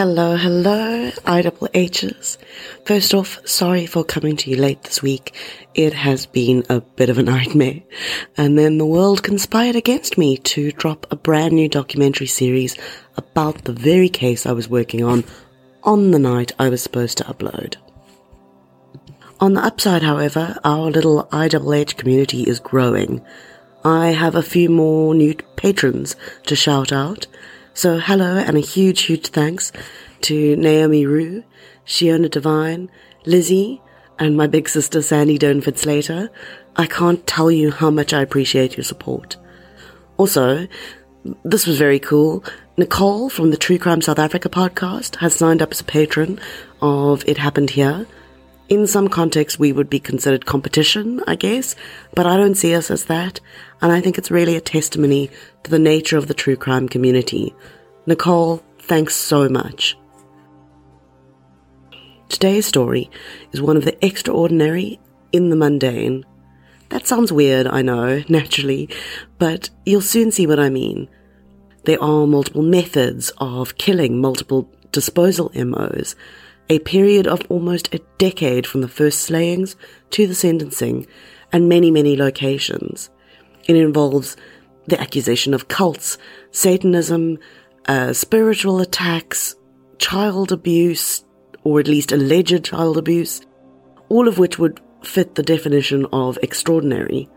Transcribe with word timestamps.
Hello, 0.00 0.34
hello, 0.34 1.10
IWHs. 1.26 2.38
First 2.86 3.12
off, 3.12 3.38
sorry 3.46 3.84
for 3.84 4.02
coming 4.02 4.34
to 4.38 4.48
you 4.48 4.56
late 4.56 4.82
this 4.82 5.02
week. 5.02 5.34
It 5.74 5.92
has 5.92 6.24
been 6.24 6.64
a 6.70 6.80
bit 6.80 7.10
of 7.10 7.18
a 7.18 7.22
nightmare. 7.22 7.82
And 8.34 8.58
then 8.58 8.78
the 8.78 8.86
world 8.86 9.22
conspired 9.22 9.76
against 9.76 10.16
me 10.16 10.38
to 10.38 10.72
drop 10.72 11.06
a 11.10 11.16
brand 11.16 11.52
new 11.52 11.68
documentary 11.68 12.28
series 12.28 12.78
about 13.18 13.64
the 13.64 13.74
very 13.74 14.08
case 14.08 14.46
I 14.46 14.52
was 14.52 14.70
working 14.70 15.04
on 15.04 15.22
on 15.82 16.12
the 16.12 16.18
night 16.18 16.52
I 16.58 16.70
was 16.70 16.82
supposed 16.82 17.18
to 17.18 17.24
upload. 17.24 17.76
On 19.38 19.52
the 19.52 19.62
upside, 19.62 20.02
however, 20.02 20.58
our 20.64 20.90
little 20.90 21.24
IWH 21.24 21.98
community 21.98 22.44
is 22.44 22.58
growing. 22.58 23.22
I 23.84 24.12
have 24.12 24.34
a 24.34 24.42
few 24.42 24.70
more 24.70 25.14
new 25.14 25.34
patrons 25.56 26.16
to 26.46 26.56
shout 26.56 26.90
out. 26.90 27.26
So 27.80 27.98
hello 27.98 28.36
and 28.36 28.58
a 28.58 28.60
huge, 28.60 29.00
huge 29.04 29.28
thanks 29.28 29.72
to 30.20 30.54
Naomi 30.56 31.06
Rue, 31.06 31.44
Shiona 31.86 32.30
Devine, 32.30 32.90
Lizzie, 33.24 33.80
and 34.18 34.36
my 34.36 34.46
big 34.46 34.68
sister 34.68 35.00
Sandy 35.00 35.38
Donford 35.38 35.78
Slater. 35.78 36.28
I 36.76 36.86
can't 36.86 37.26
tell 37.26 37.50
you 37.50 37.70
how 37.70 37.88
much 37.90 38.12
I 38.12 38.20
appreciate 38.20 38.76
your 38.76 38.84
support. 38.84 39.38
Also, 40.18 40.68
this 41.42 41.66
was 41.66 41.78
very 41.78 41.98
cool. 41.98 42.44
Nicole 42.76 43.30
from 43.30 43.50
the 43.50 43.56
True 43.56 43.78
Crime 43.78 44.02
South 44.02 44.18
Africa 44.18 44.50
podcast 44.50 45.16
has 45.16 45.34
signed 45.34 45.62
up 45.62 45.72
as 45.72 45.80
a 45.80 45.84
patron 45.84 46.38
of 46.82 47.24
It 47.26 47.38
Happened 47.38 47.70
Here 47.70 48.06
in 48.70 48.86
some 48.86 49.08
contexts, 49.08 49.58
we 49.58 49.72
would 49.72 49.90
be 49.90 49.98
considered 49.98 50.46
competition, 50.46 51.20
I 51.26 51.34
guess, 51.34 51.74
but 52.14 52.24
I 52.24 52.36
don't 52.36 52.54
see 52.54 52.72
us 52.74 52.88
as 52.88 53.06
that. 53.06 53.40
And 53.82 53.90
I 53.90 54.00
think 54.00 54.16
it's 54.16 54.30
really 54.30 54.54
a 54.54 54.60
testimony 54.60 55.28
to 55.64 55.70
the 55.70 55.78
nature 55.78 56.16
of 56.16 56.28
the 56.28 56.34
true 56.34 56.56
crime 56.56 56.88
community. 56.88 57.52
Nicole, 58.06 58.62
thanks 58.78 59.16
so 59.16 59.48
much. 59.48 59.98
Today's 62.28 62.64
story 62.64 63.10
is 63.50 63.60
one 63.60 63.76
of 63.76 63.84
the 63.84 64.04
extraordinary 64.06 65.00
in 65.32 65.50
the 65.50 65.56
mundane. 65.56 66.24
That 66.90 67.08
sounds 67.08 67.32
weird, 67.32 67.66
I 67.66 67.82
know, 67.82 68.22
naturally, 68.28 68.88
but 69.40 69.68
you'll 69.84 70.00
soon 70.00 70.30
see 70.30 70.46
what 70.46 70.60
I 70.60 70.70
mean. 70.70 71.08
There 71.86 72.00
are 72.00 72.24
multiple 72.24 72.62
methods 72.62 73.32
of 73.38 73.78
killing 73.78 74.20
multiple 74.20 74.70
disposal 74.92 75.50
MOs, 75.56 76.14
a 76.70 76.78
period 76.78 77.26
of 77.26 77.42
almost 77.50 77.92
a 77.92 78.00
decade 78.16 78.66
from 78.66 78.80
the 78.80 78.88
first 78.88 79.20
slayings 79.20 79.76
to 80.10 80.26
the 80.26 80.34
sentencing, 80.34 81.06
and 81.52 81.68
many, 81.68 81.90
many 81.90 82.16
locations. 82.16 83.10
It 83.66 83.76
involves 83.76 84.36
the 84.86 85.00
accusation 85.00 85.52
of 85.52 85.68
cults, 85.68 86.16
Satanism, 86.52 87.38
uh, 87.86 88.12
spiritual 88.12 88.80
attacks, 88.80 89.56
child 89.98 90.52
abuse, 90.52 91.24
or 91.64 91.80
at 91.80 91.88
least 91.88 92.12
alleged 92.12 92.64
child 92.64 92.96
abuse, 92.96 93.42
all 94.08 94.28
of 94.28 94.38
which 94.38 94.58
would 94.58 94.80
fit 95.02 95.34
the 95.34 95.42
definition 95.42 96.06
of 96.12 96.38
extraordinary. 96.42 97.28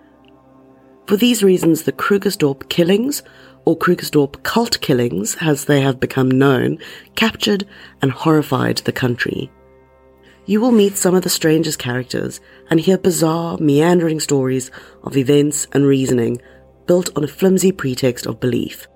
For 1.07 1.17
these 1.17 1.43
reasons, 1.43 1.83
the 1.83 1.91
Krugersdorp 1.91 2.69
killings 2.69 3.23
or 3.65 3.77
Krugersdorp 3.77 4.43
cult 4.43 4.79
killings, 4.81 5.37
as 5.41 5.65
they 5.65 5.81
have 5.81 5.99
become 5.99 6.29
known, 6.29 6.77
captured 7.15 7.65
and 8.01 8.11
horrified 8.11 8.77
the 8.79 8.91
country. 8.91 9.51
You 10.45 10.59
will 10.59 10.71
meet 10.71 10.97
some 10.97 11.15
of 11.15 11.23
the 11.23 11.29
strangest 11.29 11.79
characters 11.79 12.41
and 12.69 12.79
hear 12.79 12.97
bizarre, 12.97 13.57
meandering 13.59 14.19
stories 14.19 14.71
of 15.03 15.15
events 15.15 15.67
and 15.71 15.85
reasoning 15.85 16.41
built 16.85 17.09
on 17.15 17.23
a 17.23 17.27
flimsy 17.27 17.71
pretext 17.71 18.25
of 18.25 18.41
belief. 18.41 18.87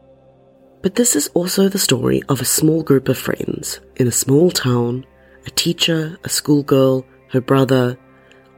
But 0.81 0.95
this 0.95 1.15
is 1.15 1.29
also 1.33 1.69
the 1.69 1.79
story 1.79 2.21
of 2.27 2.41
a 2.41 2.45
small 2.45 2.83
group 2.83 3.07
of 3.07 3.17
friends 3.17 3.79
in 3.95 4.07
a 4.07 4.11
small 4.11 4.51
town, 4.51 5.05
a 5.45 5.49
teacher, 5.51 6.17
a 6.23 6.29
schoolgirl, 6.29 7.05
her 7.31 7.41
brother. 7.41 7.97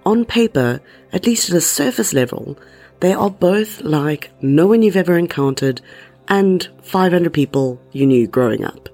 On 0.06 0.26
paper, 0.26 0.82
at 1.14 1.26
least 1.28 1.50
at 1.50 1.56
a 1.56 1.62
surface 1.62 2.14
level, 2.14 2.58
they 3.00 3.14
are 3.14 3.30
both 3.30 3.82
like 3.82 4.32
no 4.42 4.68
one 4.68 4.82
you've 4.82 4.98
ever 4.98 5.18
encountered 5.18 5.82
and 6.28 6.68
500 6.82 7.34
people 7.34 7.82
you 7.92 8.06
knew 8.06 8.28
growing 8.28 8.64
up. 8.64 8.90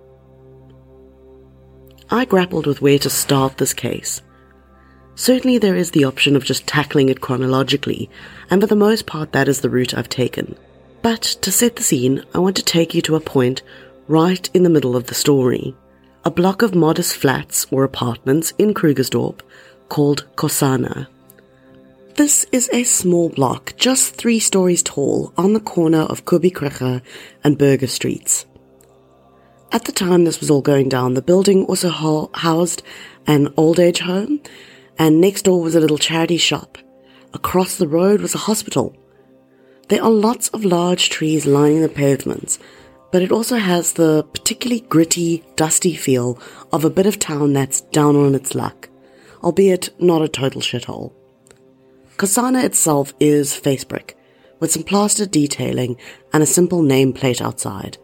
I 2.09 2.25
grappled 2.25 2.67
with 2.67 2.81
where 2.81 2.99
to 2.99 3.09
start 3.09 3.57
this 3.57 3.73
case. 3.73 4.21
Certainly 5.15 5.59
there 5.59 5.75
is 5.75 5.91
the 5.91 6.03
option 6.05 6.35
of 6.35 6.43
just 6.43 6.67
tackling 6.67 7.09
it 7.09 7.21
chronologically, 7.21 8.09
and 8.49 8.61
for 8.61 8.67
the 8.67 8.75
most 8.75 9.05
part 9.05 9.31
that 9.31 9.47
is 9.47 9.61
the 9.61 9.69
route 9.69 9.93
I've 9.93 10.09
taken. 10.09 10.55
But 11.01 11.21
to 11.21 11.51
set 11.51 11.77
the 11.77 11.83
scene, 11.83 12.23
I 12.33 12.39
want 12.39 12.55
to 12.57 12.63
take 12.63 12.93
you 12.93 13.01
to 13.03 13.15
a 13.15 13.19
point 13.21 13.63
right 14.07 14.49
in 14.53 14.63
the 14.63 14.69
middle 14.69 14.95
of 14.95 15.07
the 15.07 15.15
story. 15.15 15.75
A 16.25 16.31
block 16.31 16.61
of 16.61 16.75
modest 16.75 17.15
flats 17.15 17.65
or 17.71 17.83
apartments 17.83 18.53
in 18.57 18.73
Krugersdorp 18.73 19.41
called 19.89 20.25
Kosana. 20.35 21.07
This 22.15 22.45
is 22.53 22.69
a 22.71 22.85
small 22.85 23.27
block, 23.27 23.73
just 23.75 24.15
three 24.15 24.39
stories 24.39 24.81
tall, 24.81 25.33
on 25.37 25.51
the 25.51 25.59
corner 25.59 26.03
of 26.03 26.23
Kubikrecher 26.23 27.01
and 27.43 27.57
Burger 27.57 27.87
Streets. 27.87 28.45
At 29.73 29.83
the 29.83 29.91
time 29.91 30.23
this 30.23 30.39
was 30.39 30.49
all 30.49 30.61
going 30.61 30.87
down, 30.87 31.15
the 31.15 31.21
building 31.21 31.65
also 31.65 31.89
ho- 31.89 32.29
housed 32.33 32.83
an 33.27 33.53
old 33.57 33.81
age 33.81 33.99
home, 33.99 34.39
and 34.97 35.19
next 35.19 35.41
door 35.41 35.61
was 35.61 35.75
a 35.75 35.81
little 35.81 35.97
charity 35.97 36.37
shop. 36.37 36.77
Across 37.33 37.79
the 37.79 37.87
road 37.87 38.21
was 38.21 38.33
a 38.33 38.47
hospital. 38.47 38.95
There 39.89 40.01
are 40.01 40.09
lots 40.09 40.47
of 40.49 40.63
large 40.63 41.09
trees 41.09 41.45
lining 41.45 41.81
the 41.81 41.89
pavements, 41.89 42.59
but 43.11 43.23
it 43.23 43.31
also 43.33 43.57
has 43.57 43.91
the 43.91 44.23
particularly 44.23 44.79
gritty, 44.87 45.43
dusty 45.57 45.95
feel 45.95 46.39
of 46.71 46.85
a 46.85 46.89
bit 46.89 47.07
of 47.07 47.19
town 47.19 47.51
that's 47.51 47.81
down 47.81 48.15
on 48.15 48.35
its 48.35 48.55
luck, 48.55 48.87
albeit 49.43 49.89
not 49.99 50.21
a 50.21 50.29
total 50.29 50.61
shithole. 50.61 51.11
Kosana 52.17 52.63
itself 52.63 53.13
is 53.19 53.53
face 53.53 53.83
brick, 53.83 54.17
with 54.61 54.71
some 54.71 54.83
plaster 54.83 55.25
detailing 55.25 55.97
and 56.31 56.41
a 56.41 56.45
simple 56.45 56.81
nameplate 56.81 57.41
outside. 57.41 57.97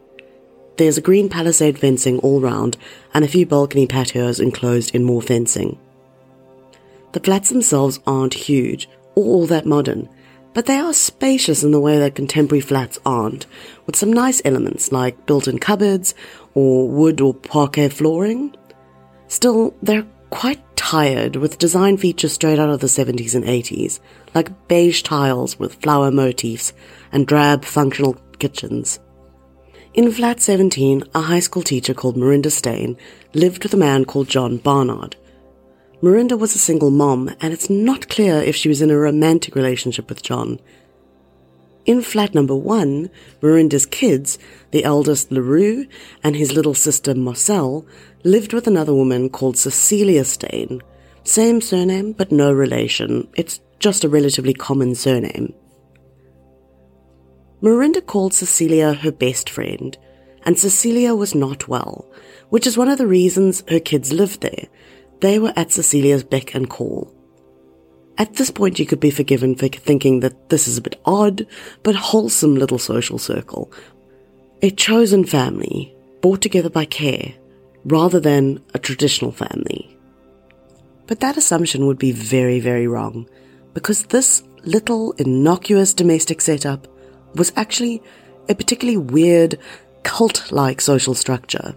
There's 0.78 0.98
a 0.98 1.02
green 1.02 1.30
palisade 1.30 1.80
fencing 1.80 2.20
all 2.20 2.42
round 2.42 2.76
and 3.14 3.24
a 3.24 3.28
few 3.28 3.46
balcony 3.46 3.88
patios 3.88 4.40
enclosed 4.40 4.94
in 4.94 5.06
more 5.06 5.22
fencing. 5.22 5.78
The 7.14 7.22
flats 7.22 7.50
themselves 7.50 8.00
aren't 8.06 8.34
huge 8.34 8.90
or 9.16 9.24
all 9.24 9.48
that 9.48 9.66
modern, 9.66 10.10
but 10.54 10.66
they 10.66 10.78
are 10.78 10.94
spacious 10.94 11.64
in 11.64 11.72
the 11.72 11.80
way 11.80 11.98
that 12.00 12.16
contemporary 12.16 12.62
flats 12.62 13.00
aren't, 13.06 13.46
with 13.86 13.96
some 13.96 14.12
nice 14.12 14.42
elements 14.44 14.92
like 14.92 15.26
built-in 15.26 15.60
cupboards 15.60 16.14
or 16.54 16.90
wood 16.90 17.22
or 17.22 17.34
parquet 17.34 17.88
flooring. 17.88 18.54
Still, 19.30 19.74
they're 19.82 20.06
quite 20.32 20.62
tired 20.76 21.36
with 21.36 21.60
design 21.60 21.98
features 21.98 22.34
straight 22.34 22.58
out 22.58 22.70
of 22.70 22.80
the 22.80 22.88
70s 22.88 23.36
and 23.36 23.46
80s, 23.46 24.00
like 24.34 24.68
beige 24.68 25.04
tiles 25.04 25.60
with 25.60 25.76
flower 25.76 26.10
motifs 26.10 26.74
and 27.12 27.28
drab 27.28 27.64
functional 27.64 28.18
kitchens. 28.40 29.00
In 29.94 30.12
flat 30.12 30.42
17, 30.42 31.04
a 31.14 31.22
high 31.22 31.42
school 31.42 31.62
teacher 31.62 31.94
called 31.94 32.16
Marinda 32.16 32.50
Steyn 32.50 32.98
lived 33.34 33.62
with 33.62 33.74
a 33.74 33.78
man 33.78 34.06
called 34.06 34.30
John 34.30 34.58
Barnard. 34.58 35.18
Marinda 36.02 36.38
was 36.38 36.56
a 36.56 36.60
single 36.60 36.90
mom, 36.90 37.30
and 37.42 37.54
it's 37.54 37.70
not 37.70 38.10
clear 38.10 38.38
if 38.38 38.56
she 38.56 38.70
was 38.70 38.82
in 38.82 38.90
a 38.90 38.98
romantic 38.98 39.54
relationship 39.54 40.10
with 40.10 40.24
John. 40.24 40.60
In 41.86 42.02
flat 42.02 42.34
number 42.34 42.56
one, 42.56 43.10
Marinda's 43.42 43.86
kids, 43.86 44.40
the 44.72 44.84
eldest 44.84 45.32
Le 45.32 45.42
Roux 45.42 45.88
and 46.24 46.36
his 46.36 46.54
little 46.54 46.74
sister 46.74 47.14
Marcel, 47.14 47.86
lived 48.24 48.54
with 48.54 48.68
another 48.68 48.94
woman 48.94 49.30
called 49.30 49.58
Cecilia 49.58 50.24
Steyn. 50.26 50.82
Same 51.24 51.62
surname, 51.62 52.14
but 52.14 52.32
no 52.32 52.52
relation. 52.52 53.28
It's 53.36 53.60
just 53.80 54.04
a 54.04 54.10
relatively 54.10 54.54
common 54.54 54.96
surname. 54.96 55.54
Marinda 57.62 58.06
called 58.06 58.34
Cecilia 58.34 58.94
her 58.94 59.12
best 59.12 59.50
friend, 59.50 59.98
and 60.44 60.58
Cecilia 60.58 61.14
was 61.14 61.36
not 61.36 61.68
well, 61.68 62.10
which 62.50 62.66
is 62.66 62.78
one 62.78 62.90
of 62.90 62.98
the 62.98 63.08
reasons 63.08 63.64
her 63.70 63.80
kids 63.80 64.12
lived 64.12 64.42
there. 64.42 64.68
They 65.20 65.38
were 65.38 65.54
at 65.56 65.72
Cecilia's 65.72 66.24
beck 66.24 66.56
and 66.56 66.70
call. 66.70 67.14
At 68.18 68.34
this 68.34 68.52
point, 68.52 68.80
you 68.80 68.86
could 68.86 69.00
be 69.00 69.12
forgiven 69.12 69.56
for 69.56 69.68
thinking 69.68 70.20
that 70.20 70.50
this 70.50 70.68
is 70.68 70.78
a 70.78 70.82
bit 70.82 71.00
odd, 71.06 71.46
but 71.84 71.96
wholesome 71.96 72.56
little 72.56 72.80
social 72.80 73.18
circle. 73.18 73.72
A 74.64 74.72
chosen 74.72 75.24
family, 75.24 75.96
brought 76.22 76.42
together 76.42 76.70
by 76.70 76.86
care, 76.86 77.34
rather 77.84 78.20
than 78.20 78.64
a 78.74 78.80
traditional 78.80 79.32
family. 79.32 79.98
But 81.08 81.20
that 81.20 81.38
assumption 81.38 81.88
would 81.88 81.98
be 81.98 82.12
very, 82.12 82.60
very 82.60 82.88
wrong, 82.88 83.28
because 83.74 84.04
this 84.06 84.44
little 84.64 85.14
innocuous 85.14 85.94
domestic 85.94 86.42
setup 86.42 86.88
was 87.36 87.52
actually 87.56 88.02
a 88.50 88.56
particularly 88.56 88.98
weird, 88.98 89.58
cult 90.04 90.52
like 90.52 90.82
social 90.82 91.14
structure. 91.14 91.74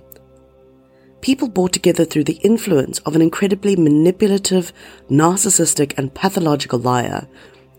People 1.20 1.48
brought 1.48 1.72
together 1.72 2.04
through 2.04 2.24
the 2.24 2.40
influence 2.42 2.98
of 3.00 3.16
an 3.16 3.22
incredibly 3.22 3.76
manipulative, 3.76 4.72
narcissistic, 5.10 5.96
and 5.96 6.14
pathological 6.14 6.78
liar 6.78 7.26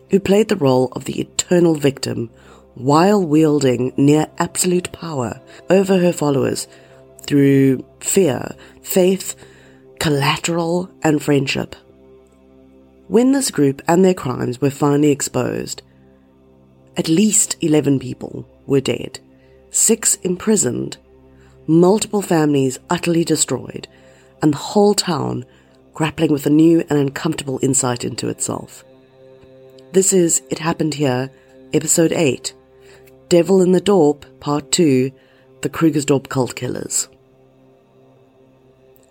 who 0.09 0.19
played 0.19 0.49
the 0.49 0.55
role 0.55 0.89
of 0.93 1.05
the 1.05 1.19
eternal 1.19 1.75
victim 1.75 2.29
while 2.73 3.23
wielding 3.23 3.93
near 3.97 4.27
absolute 4.37 4.91
power 4.91 5.39
over 5.69 5.99
her 5.99 6.11
followers 6.11 6.67
through 7.25 7.85
fear, 7.99 8.55
faith, 8.81 9.35
collateral, 9.99 10.89
and 11.03 11.21
friendship. 11.21 11.75
When 13.07 13.31
this 13.31 13.51
group 13.51 13.81
and 13.87 14.03
their 14.03 14.13
crimes 14.13 14.59
were 14.59 14.71
finally 14.71 15.11
exposed, 15.11 15.81
at 16.97 17.09
least 17.09 17.57
11 17.61 17.99
people 17.99 18.47
were 18.65 18.81
dead, 18.81 19.19
six 19.69 20.15
imprisoned, 20.23 20.97
multiple 21.67 22.21
families 22.21 22.79
utterly 22.89 23.23
destroyed, 23.23 23.87
and 24.41 24.53
the 24.53 24.57
whole 24.57 24.93
town 24.93 25.45
grappling 25.93 26.31
with 26.31 26.45
a 26.45 26.49
new 26.49 26.81
and 26.89 26.99
uncomfortable 26.99 27.59
insight 27.61 28.03
into 28.03 28.27
itself. 28.27 28.83
This 29.91 30.11
is 30.11 30.41
It 30.49 30.59
Happened 30.59 30.95
Here, 30.95 31.31
Episode 31.73 32.11
8 32.11 32.53
Devil 33.29 33.61
in 33.61 33.71
the 33.71 33.81
Dorp, 33.81 34.23
Part 34.39 34.71
2 34.71 35.11
The 35.61 35.69
Krugersdorp 35.69 36.29
Cult 36.29 36.55
Killers. 36.55 37.07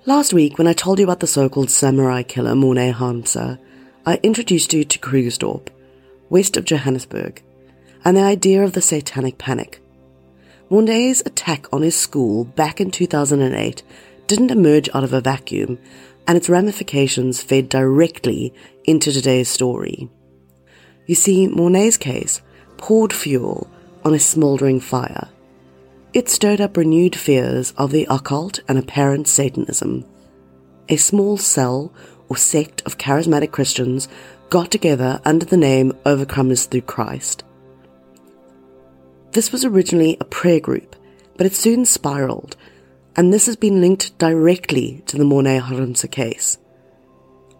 Last 0.06 0.34
week, 0.34 0.58
when 0.58 0.66
I 0.66 0.74
told 0.74 0.98
you 0.98 1.04
about 1.04 1.20
the 1.20 1.26
so 1.26 1.48
called 1.48 1.70
samurai 1.70 2.22
killer 2.22 2.52
Morné 2.52 2.92
Harmse, 2.92 3.58
I 4.04 4.20
introduced 4.22 4.74
you 4.74 4.84
to 4.84 4.98
Krugersdorp, 4.98 5.68
west 6.28 6.58
of 6.58 6.66
Johannesburg, 6.66 7.42
and 8.04 8.14
the 8.14 8.20
idea 8.20 8.62
of 8.62 8.74
the 8.74 8.82
satanic 8.82 9.38
panic. 9.38 9.80
Morné's 10.70 11.22
attack 11.24 11.72
on 11.72 11.80
his 11.80 11.98
school 11.98 12.44
back 12.44 12.82
in 12.82 12.90
2008 12.90 13.82
didn't 14.26 14.50
emerge 14.50 14.90
out 14.92 15.04
of 15.04 15.14
a 15.14 15.22
vacuum, 15.22 15.78
and 16.28 16.36
its 16.36 16.50
ramifications 16.50 17.42
fed 17.42 17.70
directly 17.70 18.52
into 18.84 19.10
today's 19.10 19.48
story. 19.48 20.10
You 21.06 21.14
see, 21.14 21.48
Morné's 21.48 21.96
case 21.96 22.42
poured 22.76 23.14
fuel 23.14 23.70
on 24.04 24.12
a 24.12 24.18
smouldering 24.18 24.80
fire. 24.80 25.30
It 26.14 26.28
stirred 26.28 26.61
up 26.61 26.76
renewed 26.76 27.16
fears 27.16 27.72
of 27.76 27.90
the 27.90 28.06
occult 28.08 28.61
and 28.69 28.78
apparent 28.78 29.26
Satanism. 29.26 30.05
A 30.88 30.94
small 30.94 31.37
cell 31.37 31.93
or 32.28 32.37
sect 32.37 32.82
of 32.87 32.99
charismatic 32.99 33.50
Christians 33.50 34.06
got 34.49 34.70
together 34.70 35.20
under 35.25 35.44
the 35.44 35.56
name 35.56 35.90
Overcomers 36.06 36.69
Through 36.69 36.82
Christ. 36.82 37.43
This 39.32 39.50
was 39.50 39.64
originally 39.64 40.16
a 40.20 40.25
prayer 40.25 40.61
group, 40.61 40.94
but 41.37 41.46
it 41.46 41.55
soon 41.56 41.84
spiraled, 41.84 42.56
and 43.17 43.32
this 43.32 43.46
has 43.46 43.56
been 43.56 43.81
linked 43.81 44.17
directly 44.17 45.02
to 45.06 45.19
the 45.19 45.25
Morné 45.25 45.60
Harmse 45.60 46.08
case. 46.08 46.58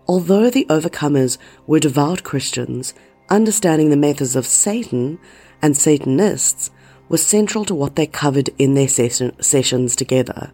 Although 0.07 0.49
the 0.49 0.67
Overcomers 0.67 1.39
were 1.67 1.81
devout 1.81 2.23
Christians, 2.23 2.95
understanding 3.29 3.91
the 3.91 3.97
methods 3.97 4.37
of 4.37 4.47
Satan 4.47 5.19
and 5.61 5.77
Satanists 5.77 6.71
was 7.15 7.25
central 7.25 7.65
to 7.65 7.77
what 7.77 7.95
they 7.95 8.09
covered 8.09 8.51
in 8.59 8.75
their 8.75 8.89
session, 8.89 9.41
sessions 9.41 9.95
together. 9.95 10.51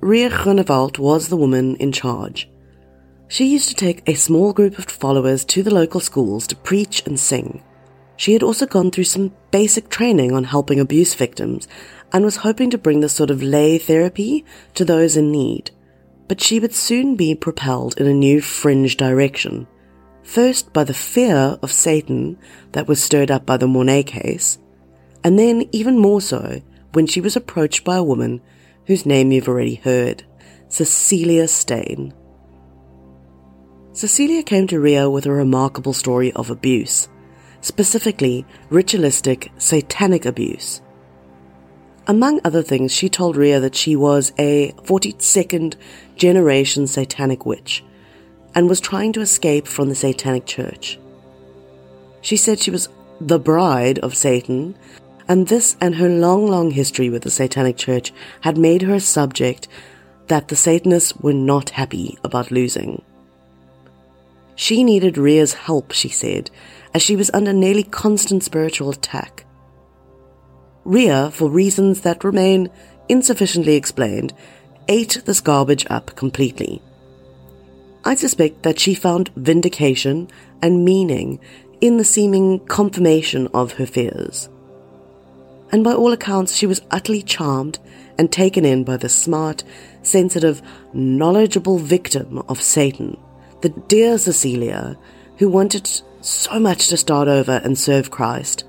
Ria 0.00 0.28
Grunewald 0.28 0.98
was 0.98 1.28
the 1.28 1.36
woman 1.36 1.76
in 1.76 1.92
charge. 1.92 2.50
She 3.28 3.46
used 3.46 3.68
to 3.68 3.76
take 3.76 4.02
a 4.08 4.14
small 4.14 4.52
group 4.52 4.76
of 4.76 4.86
followers 4.86 5.44
to 5.44 5.62
the 5.62 5.72
local 5.72 6.00
schools 6.00 6.48
to 6.48 6.56
preach 6.56 7.06
and 7.06 7.16
sing. 7.16 7.62
She 8.16 8.32
had 8.32 8.42
also 8.42 8.66
gone 8.66 8.90
through 8.90 9.04
some 9.04 9.36
basic 9.52 9.88
training 9.88 10.32
on 10.32 10.42
helping 10.42 10.80
abuse 10.80 11.14
victims 11.14 11.68
and 12.12 12.24
was 12.24 12.38
hoping 12.38 12.68
to 12.70 12.76
bring 12.76 12.98
this 12.98 13.12
sort 13.12 13.30
of 13.30 13.40
lay 13.40 13.78
therapy 13.78 14.44
to 14.74 14.84
those 14.84 15.16
in 15.16 15.30
need. 15.30 15.70
But 16.26 16.40
she 16.40 16.58
would 16.58 16.74
soon 16.74 17.14
be 17.14 17.36
propelled 17.36 17.96
in 18.00 18.08
a 18.08 18.12
new 18.12 18.40
fringe 18.40 18.96
direction. 18.96 19.68
First 20.24 20.72
by 20.72 20.82
the 20.82 20.92
fear 20.92 21.56
of 21.62 21.70
Satan 21.70 22.36
that 22.72 22.88
was 22.88 23.00
stirred 23.00 23.30
up 23.30 23.46
by 23.46 23.58
the 23.58 23.68
Morné 23.68 24.04
case, 24.04 24.58
and 25.24 25.38
then 25.38 25.68
even 25.72 25.98
more 25.98 26.20
so 26.20 26.62
when 26.92 27.06
she 27.06 27.20
was 27.20 27.36
approached 27.36 27.84
by 27.84 27.96
a 27.96 28.04
woman 28.04 28.40
whose 28.86 29.06
name 29.06 29.32
you've 29.32 29.48
already 29.48 29.76
heard, 29.76 30.24
Cecilia 30.68 31.48
Steyn. 31.48 32.14
Cecilia 33.92 34.42
came 34.42 34.66
to 34.68 34.78
Ria 34.80 35.10
with 35.10 35.26
a 35.26 35.32
remarkable 35.32 35.92
story 35.92 36.32
of 36.32 36.50
abuse, 36.50 37.08
specifically 37.60 38.46
ritualistic, 38.70 39.50
satanic 39.58 40.24
abuse. 40.24 40.80
Among 42.06 42.40
other 42.44 42.62
things, 42.62 42.92
she 42.92 43.08
told 43.08 43.36
Ria 43.36 43.60
that 43.60 43.74
she 43.74 43.96
was 43.96 44.32
a 44.38 44.72
42nd 44.84 45.74
generation 46.16 46.86
satanic 46.86 47.44
witch 47.44 47.84
and 48.54 48.68
was 48.68 48.80
trying 48.80 49.12
to 49.12 49.20
escape 49.20 49.66
from 49.66 49.88
the 49.88 49.94
satanic 49.94 50.46
church. 50.46 50.98
She 52.22 52.36
said 52.36 52.58
she 52.58 52.70
was 52.70 52.88
the 53.20 53.38
bride 53.38 53.98
of 53.98 54.16
Satan 54.16 54.76
and 55.28 55.46
this 55.46 55.76
and 55.80 55.96
her 55.96 56.08
long, 56.08 56.46
long 56.46 56.70
history 56.70 57.10
with 57.10 57.22
the 57.22 57.30
Satanic 57.30 57.76
Church 57.76 58.12
had 58.40 58.56
made 58.56 58.82
her 58.82 58.94
a 58.94 59.00
subject 59.00 59.68
that 60.28 60.48
the 60.48 60.56
Satanists 60.56 61.14
were 61.16 61.34
not 61.34 61.70
happy 61.70 62.18
about 62.24 62.50
losing. 62.50 63.02
She 64.54 64.82
needed 64.82 65.18
Ria's 65.18 65.54
help, 65.54 65.92
she 65.92 66.08
said, 66.08 66.50
as 66.94 67.02
she 67.02 67.14
was 67.14 67.30
under 67.32 67.52
nearly 67.52 67.84
constant 67.84 68.42
spiritual 68.42 68.90
attack. 68.90 69.44
Ria, 70.84 71.30
for 71.30 71.50
reasons 71.50 72.00
that 72.00 72.24
remain 72.24 72.70
insufficiently 73.08 73.74
explained, 73.74 74.32
ate 74.88 75.22
this 75.26 75.40
garbage 75.40 75.86
up 75.90 76.16
completely. 76.16 76.82
I 78.04 78.14
suspect 78.14 78.62
that 78.62 78.80
she 78.80 78.94
found 78.94 79.28
vindication 79.36 80.28
and 80.62 80.84
meaning 80.84 81.40
in 81.80 81.98
the 81.98 82.04
seeming 82.04 82.60
confirmation 82.60 83.48
of 83.52 83.72
her 83.74 83.86
fears 83.86 84.48
and 85.70 85.84
by 85.84 85.92
all 85.92 86.12
accounts, 86.12 86.54
she 86.54 86.66
was 86.66 86.82
utterly 86.90 87.22
charmed 87.22 87.78
and 88.18 88.32
taken 88.32 88.64
in 88.64 88.84
by 88.84 88.96
the 88.96 89.08
smart, 89.08 89.64
sensitive, 90.02 90.62
knowledgeable 90.92 91.78
victim 91.78 92.42
of 92.48 92.60
Satan, 92.60 93.16
the 93.60 93.68
dear 93.68 94.18
Cecilia, 94.18 94.96
who 95.36 95.48
wanted 95.48 95.88
so 96.20 96.58
much 96.58 96.88
to 96.88 96.96
start 96.96 97.28
over 97.28 97.60
and 97.64 97.78
serve 97.78 98.10
Christ. 98.10 98.64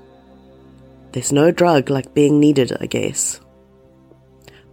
There's 1.12 1.32
no 1.32 1.50
drug 1.50 1.90
like 1.90 2.14
being 2.14 2.38
needed, 2.38 2.72
I 2.80 2.86
guess. 2.86 3.40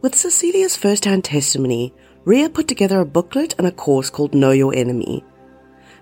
With 0.01 0.13
Cecilia's 0.13 0.75
first 0.75 1.05
hand 1.05 1.23
testimony, 1.23 1.93
Ria 2.23 2.49
put 2.49 2.67
together 2.67 2.99
a 2.99 3.05
booklet 3.05 3.55
and 3.57 3.65
a 3.65 3.71
course 3.71 4.09
called 4.09 4.35
Know 4.35 4.51
Your 4.51 4.75
Enemy, 4.75 5.23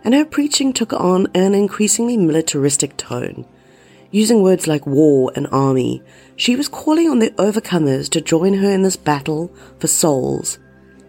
and 0.03 0.13
her 0.13 0.25
preaching 0.25 0.73
took 0.73 0.91
on 0.91 1.27
an 1.33 1.53
increasingly 1.53 2.17
militaristic 2.17 2.97
tone 2.97 3.45
Using 4.15 4.41
words 4.41 4.65
like 4.65 4.87
war 4.87 5.29
and 5.35 5.45
army, 5.51 6.01
she 6.37 6.55
was 6.55 6.69
calling 6.69 7.09
on 7.09 7.19
the 7.19 7.31
overcomers 7.31 8.09
to 8.11 8.21
join 8.21 8.53
her 8.53 8.71
in 8.71 8.81
this 8.81 8.95
battle 8.95 9.53
for 9.77 9.87
souls, 9.87 10.57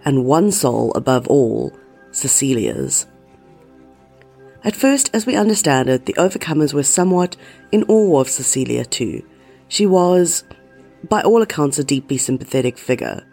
and 0.04 0.24
one 0.24 0.50
soul 0.50 0.90
above 0.96 1.28
all, 1.28 1.72
Cecilia's. 2.10 3.06
At 4.64 4.74
first, 4.74 5.08
as 5.14 5.24
we 5.24 5.36
understand 5.36 5.88
it, 5.88 6.06
the 6.06 6.14
overcomers 6.14 6.74
were 6.74 6.82
somewhat 6.82 7.36
in 7.70 7.84
awe 7.84 8.20
of 8.20 8.28
Cecilia 8.28 8.84
too. 8.84 9.24
She 9.68 9.86
was, 9.86 10.42
by 11.08 11.22
all 11.22 11.42
accounts, 11.42 11.78
a 11.78 11.84
deeply 11.84 12.18
sympathetic 12.18 12.76
figure. 12.76 13.24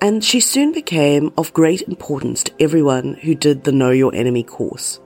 And 0.00 0.24
she 0.24 0.40
soon 0.40 0.72
became 0.72 1.34
of 1.36 1.52
great 1.52 1.82
importance 1.82 2.44
to 2.44 2.52
everyone 2.58 3.12
who 3.12 3.34
did 3.34 3.64
the 3.64 3.72
Know 3.72 3.90
Your 3.90 4.14
Enemy 4.14 4.44
course. 4.44 5.00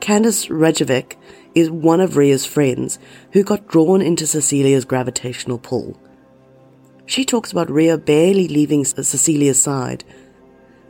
Candice 0.00 0.48
Rajovic 0.50 1.14
is 1.54 1.70
one 1.70 2.00
of 2.00 2.16
Ria's 2.16 2.46
friends 2.46 2.98
who 3.32 3.42
got 3.42 3.68
drawn 3.68 4.02
into 4.02 4.26
Cecilia's 4.26 4.84
gravitational 4.84 5.58
pull. 5.58 6.00
She 7.06 7.24
talks 7.24 7.52
about 7.52 7.70
Ria 7.70 7.98
barely 7.98 8.48
leaving 8.48 8.84
Cecilia's 8.84 9.62
side, 9.62 10.04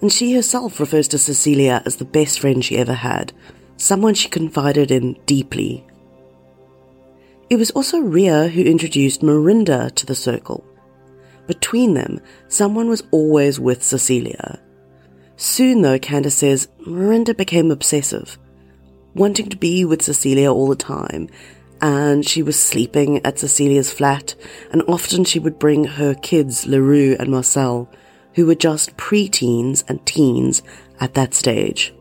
and 0.00 0.12
she 0.12 0.34
herself 0.34 0.78
refers 0.78 1.08
to 1.08 1.18
Cecilia 1.18 1.82
as 1.86 1.96
the 1.96 2.04
best 2.04 2.40
friend 2.40 2.64
she 2.64 2.76
ever 2.76 2.94
had, 2.94 3.32
someone 3.76 4.14
she 4.14 4.28
confided 4.28 4.90
in 4.90 5.14
deeply. 5.26 5.86
It 7.50 7.56
was 7.56 7.70
also 7.72 7.98
Ria 7.98 8.48
who 8.48 8.62
introduced 8.62 9.22
Marinda 9.22 9.94
to 9.94 10.06
the 10.06 10.14
circle. 10.14 10.64
Between 11.46 11.94
them, 11.94 12.20
someone 12.48 12.88
was 12.88 13.02
always 13.10 13.58
with 13.58 13.82
Cecilia. 13.82 14.60
Soon, 15.36 15.82
though, 15.82 15.98
Candace 15.98 16.36
says, 16.36 16.68
Marinda 16.86 17.34
became 17.34 17.70
obsessive 17.70 18.38
wanting 19.14 19.48
to 19.48 19.56
be 19.56 19.84
with 19.84 20.02
Cecilia 20.02 20.52
all 20.52 20.68
the 20.68 20.76
time. 20.76 21.28
And 21.80 22.26
she 22.26 22.42
was 22.42 22.58
sleeping 22.58 23.24
at 23.26 23.38
Cecilia's 23.38 23.92
flat, 23.92 24.34
and 24.70 24.82
often 24.86 25.24
she 25.24 25.38
would 25.38 25.58
bring 25.58 25.84
her 25.84 26.14
kids, 26.14 26.66
Le 26.66 26.80
Roux 26.80 27.16
and 27.18 27.30
Marcel, 27.30 27.90
who 28.34 28.46
were 28.46 28.54
just 28.54 28.96
pre-teens 28.96 29.84
and 29.88 30.04
teens 30.06 30.62
at 31.00 31.14
that 31.14 31.34
stage. 31.34 31.92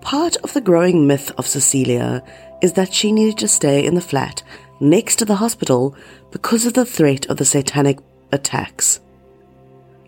Part 0.00 0.36
of 0.36 0.52
the 0.52 0.60
growing 0.60 1.06
myth 1.06 1.32
of 1.38 1.46
Cecilia 1.46 2.22
is 2.62 2.72
that 2.74 2.92
she 2.92 3.12
needed 3.12 3.38
to 3.38 3.48
stay 3.48 3.84
in 3.84 3.94
the 3.94 4.00
flat 4.00 4.42
next 4.80 5.16
to 5.16 5.24
the 5.24 5.36
hospital 5.36 5.94
because 6.30 6.66
of 6.66 6.74
the 6.74 6.84
threat 6.84 7.26
of 7.26 7.36
the 7.36 7.44
satanic 7.44 7.98
attacks. 8.32 9.00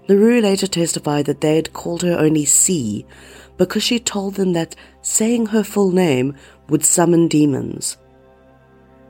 Le 0.09 0.17
Roux 0.17 0.41
later 0.41 0.67
testified 0.67 1.27
that 1.27 1.41
they 1.41 1.57
had 1.57 1.73
called 1.73 2.03
her 2.03 2.17
only 2.19 2.45
C 2.45 3.07
because 3.57 3.83
she 3.83 3.99
told 3.99 4.35
them 4.35 4.53
that 4.53 4.77
saying 5.03 5.47
her 5.47 5.65
full 5.65 5.91
name 5.91 6.35
would 6.69 6.85
summon 6.85 7.29
demons. 7.29 7.97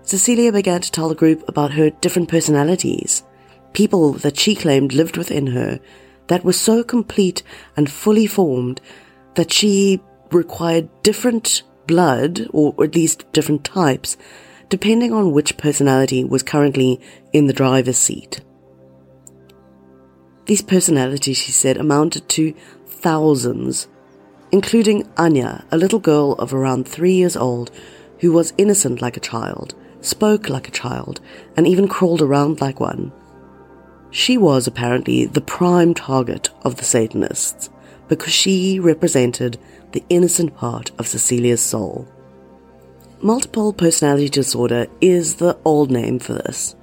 Cecilia 0.02 0.52
began 0.52 0.80
to 0.80 0.90
tell 0.90 1.08
the 1.08 1.14
group 1.14 1.46
about 1.48 1.72
her 1.72 1.90
different 1.90 2.28
personalities, 2.28 3.24
people 3.72 4.12
that 4.12 4.38
she 4.38 4.54
claimed 4.54 4.92
lived 4.92 5.16
within 5.16 5.48
her 5.48 5.80
that 6.28 6.44
were 6.44 6.52
so 6.52 6.82
complete 6.84 7.42
and 7.76 7.90
fully 7.90 8.26
formed 8.26 8.80
that 9.34 9.52
she 9.52 10.00
required 10.30 10.88
different 11.02 11.62
blood, 11.86 12.48
or 12.52 12.74
at 12.82 12.94
least 12.94 13.30
different 13.32 13.64
types, 13.64 14.16
depending 14.68 15.12
on 15.12 15.32
which 15.32 15.56
personality 15.56 16.24
was 16.24 16.42
currently 16.42 17.00
in 17.32 17.46
the 17.46 17.52
driver's 17.52 17.98
seat. 17.98 18.40
These 20.46 20.62
personalities, 20.62 21.36
she 21.36 21.52
said, 21.52 21.76
amounted 21.76 22.28
to 22.30 22.54
thousands, 22.86 23.88
including 24.56 25.06
Anya, 25.18 25.62
a 25.70 25.76
little 25.76 25.98
girl 25.98 26.32
of 26.38 26.54
around 26.54 26.88
three 26.88 27.12
years 27.12 27.36
old 27.36 27.70
who 28.20 28.32
was 28.32 28.54
innocent 28.56 29.02
like 29.02 29.18
a 29.18 29.28
child, 29.32 29.74
spoke 30.00 30.48
like 30.48 30.66
a 30.66 30.78
child, 30.82 31.20
and 31.58 31.66
even 31.66 31.86
crawled 31.86 32.22
around 32.22 32.58
like 32.58 32.80
one. 32.80 33.12
She 34.10 34.38
was 34.38 34.66
apparently 34.66 35.26
the 35.26 35.42
prime 35.42 35.92
target 35.92 36.48
of 36.62 36.76
the 36.76 36.86
Satanists 36.86 37.68
because 38.08 38.32
she 38.32 38.80
represented 38.80 39.58
the 39.92 40.02
innocent 40.08 40.56
part 40.56 40.90
of 40.98 41.06
Cecilia's 41.06 41.60
soul. 41.60 42.08
Multiple 43.20 43.74
personality 43.74 44.30
disorder 44.30 44.86
is 45.02 45.34
the 45.34 45.58
old 45.66 45.90
name 45.90 46.18
for 46.18 46.32
this. 46.32 46.74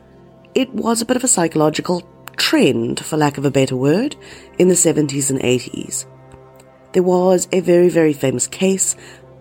It 0.54 0.70
was 0.76 1.02
a 1.02 1.06
bit 1.08 1.18
of 1.18 1.24
a 1.24 1.28
psychological 1.28 2.08
trend, 2.38 3.00
for 3.00 3.18
lack 3.18 3.40
of 3.40 3.46
a 3.46 3.52
better 3.60 3.76
word, 3.76 4.16
in 4.60 4.68
the 4.68 4.76
70s 4.76 5.32
and 5.32 5.40
80s. 5.40 6.06
There 6.94 7.04
was 7.04 7.48
a 7.52 7.60
very, 7.60 7.90
very 7.90 8.14
famous 8.14 8.46
case, 8.46 8.96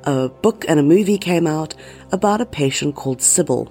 a 0.04 0.30
book 0.30 0.64
and 0.68 0.80
a 0.80 0.82
movie 0.82 1.18
came 1.18 1.46
out 1.46 1.74
about 2.10 2.40
a 2.40 2.46
patient 2.46 2.94
called 2.94 3.22
Sybil. 3.22 3.70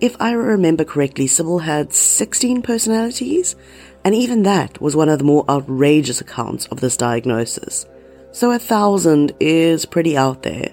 If 0.00 0.14
I 0.20 0.32
remember 0.32 0.84
correctly, 0.84 1.26
Sybil 1.26 1.60
had 1.60 1.92
16 1.92 2.60
personalities, 2.62 3.56
and 4.04 4.14
even 4.14 4.42
that 4.42 4.80
was 4.80 4.94
one 4.94 5.08
of 5.08 5.18
the 5.18 5.24
more 5.24 5.44
outrageous 5.48 6.20
accounts 6.20 6.66
of 6.66 6.80
this 6.80 6.96
diagnosis. 6.96 7.86
So 8.32 8.50
a 8.50 8.58
thousand 8.58 9.32
is 9.40 9.86
pretty 9.86 10.16
out 10.16 10.42
there. 10.42 10.72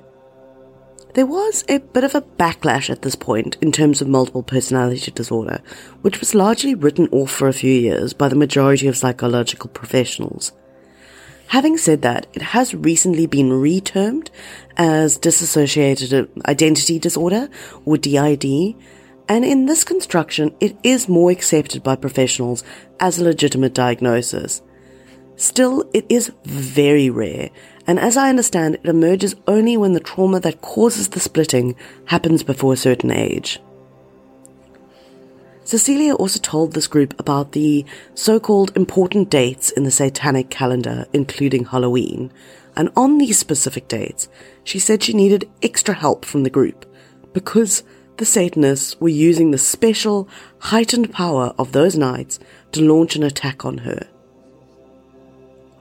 There 1.14 1.26
was 1.26 1.64
a 1.70 1.80
bit 1.80 2.04
of 2.04 2.16
a 2.16 2.22
backlash 2.22 2.90
at 2.90 3.02
this 3.02 3.16
point 3.16 3.58
in 3.62 3.72
terms 3.72 4.02
of 4.02 4.08
multiple 4.08 4.44
personality 4.44 5.12
disorder, 5.12 5.62
which 6.02 6.20
was 6.20 6.36
largely 6.36 6.76
written 6.76 7.08
off 7.12 7.32
for 7.32 7.48
a 7.48 7.54
few 7.54 7.74
years 7.74 8.14
by 8.14 8.30
the 8.30 8.36
majority 8.36 8.88
of 8.88 8.98
psychological 8.98 9.70
professionals. 9.70 10.52
Having 11.50 11.77
said 11.79 12.03
that, 12.03 12.27
it 12.34 12.44
has 12.44 12.75
recently 12.75 13.25
been 13.25 13.50
retermed 13.50 14.29
as 14.77 15.18
dissociative 15.18 16.29
identity 16.46 17.00
disorder, 17.00 17.50
or 17.86 17.98
DID, 17.98 18.75
and 19.27 19.44
in 19.44 19.65
this 19.65 19.84
construction, 19.84 20.56
it 20.60 20.77
is 20.84 21.10
more 21.10 21.32
accepted 21.32 21.82
by 21.82 21.96
professionals 21.96 22.63
as 23.00 23.18
a 23.18 23.24
legitimate 23.24 23.74
diagnosis. 23.74 24.62
Still, 25.38 25.89
it 25.91 26.06
is 26.08 26.32
very 26.44 27.10
rare, 27.10 27.50
and 27.88 28.00
as 28.00 28.15
I 28.15 28.29
understand, 28.29 28.75
it 28.75 28.86
emerges 28.86 29.36
only 29.48 29.75
when 29.75 29.94
the 29.94 30.00
trauma 30.00 30.39
that 30.41 30.62
causes 30.62 31.08
the 31.08 31.20
splitting 31.20 31.75
happens 32.06 32.44
before 32.44 32.74
a 32.74 32.77
certain 32.77 33.10
age. 33.10 33.60
Cecilia 35.70 36.16
also 36.16 36.40
told 36.40 36.74
this 36.74 36.88
group 36.88 37.14
about 37.20 37.52
the 37.52 37.86
so-called 38.16 38.76
important 38.76 39.30
dates 39.30 39.70
in 39.70 39.84
the 39.84 39.92
satanic 39.92 40.50
calendar, 40.50 41.06
including 41.14 41.66
Halloween, 41.66 42.32
and 42.76 42.90
on 42.96 43.20
these 43.20 43.38
specific 43.38 43.88
dates, 43.88 44.30
she 44.64 44.80
said 44.80 45.04
she 45.04 45.14
needed 45.14 45.48
extra 45.62 45.94
help 45.94 46.26
from 46.26 46.42
the 46.42 46.50
group 46.50 46.92
because 47.34 47.84
the 48.18 48.26
Satanists 48.26 49.00
were 49.00 49.10
using 49.10 49.52
the 49.52 49.60
special, 49.60 50.28
heightened 50.58 51.14
power 51.14 51.54
of 51.60 51.72
those 51.72 51.96
nights 51.96 52.40
to 52.72 52.82
launch 52.82 53.16
an 53.16 53.22
attack 53.22 53.64
on 53.64 53.78
her. 53.78 54.08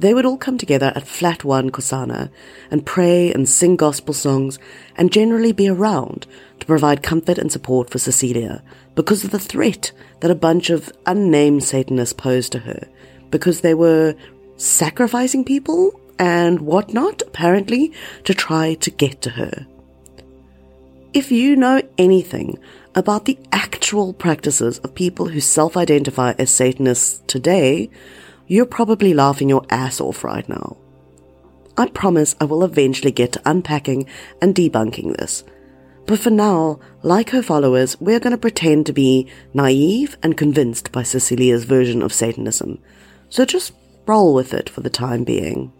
They 0.00 0.14
would 0.14 0.26
all 0.26 0.36
come 0.36 0.58
together 0.58 0.92
at 0.94 1.08
Flat 1.08 1.44
One 1.44 1.70
Kosana 1.70 2.30
and 2.70 2.86
pray 2.86 3.32
and 3.32 3.48
sing 3.48 3.74
gospel 3.76 4.12
songs 4.14 4.58
and 4.96 5.10
generally 5.10 5.52
be 5.52 5.68
around 5.68 6.26
to 6.60 6.66
provide 6.66 7.02
comfort 7.02 7.38
and 7.38 7.50
support 7.50 7.90
for 7.90 7.98
Cecilia 7.98 8.62
because 8.98 9.22
of 9.22 9.30
the 9.30 9.38
threat 9.38 9.92
that 10.18 10.30
a 10.32 10.34
bunch 10.34 10.70
of 10.70 10.92
unnamed 11.06 11.62
Satanists 11.62 12.12
posed 12.12 12.50
to 12.50 12.58
her 12.58 12.88
because 13.30 13.60
they 13.60 13.72
were 13.72 14.16
sacrificing 14.56 15.44
people 15.44 16.00
and 16.18 16.62
whatnot, 16.62 17.22
apparently, 17.22 17.92
to 18.24 18.34
try 18.34 18.74
to 18.74 18.90
get 18.90 19.22
to 19.22 19.30
her. 19.30 19.68
If 21.14 21.30
you 21.30 21.54
know 21.54 21.80
anything 21.96 22.58
about 22.96 23.24
the 23.24 23.38
actual 23.52 24.12
practices 24.14 24.80
of 24.80 24.96
people 24.96 25.28
who 25.28 25.38
self-identify 25.38 26.34
as 26.36 26.50
Satanists 26.50 27.22
today, 27.28 27.90
you're 28.48 28.66
probably 28.66 29.14
laughing 29.14 29.48
your 29.48 29.64
ass 29.70 30.00
off 30.00 30.24
right 30.24 30.48
now. 30.48 30.76
I 31.76 31.86
promise 31.86 32.34
I 32.40 32.46
will 32.46 32.64
eventually 32.64 33.12
get 33.12 33.30
to 33.34 33.42
unpacking 33.48 34.08
and 34.42 34.56
debunking 34.56 35.16
this. 35.16 35.44
But 36.08 36.20
for 36.20 36.30
now, 36.30 36.80
like 37.02 37.28
her 37.30 37.42
followers, 37.42 38.00
we're 38.00 38.18
going 38.18 38.30
to 38.30 38.38
pretend 38.38 38.86
to 38.86 38.94
be 38.94 39.30
naive 39.52 40.16
and 40.22 40.38
convinced 40.38 40.90
by 40.90 41.02
Cecilia's 41.02 41.64
version 41.64 42.00
of 42.00 42.14
Satanism. 42.14 42.78
So 43.28 43.44
just 43.44 43.74
roll 44.06 44.32
with 44.32 44.54
it 44.54 44.70
for 44.70 44.80
the 44.80 44.88
time 44.88 45.22
being. 45.22 45.70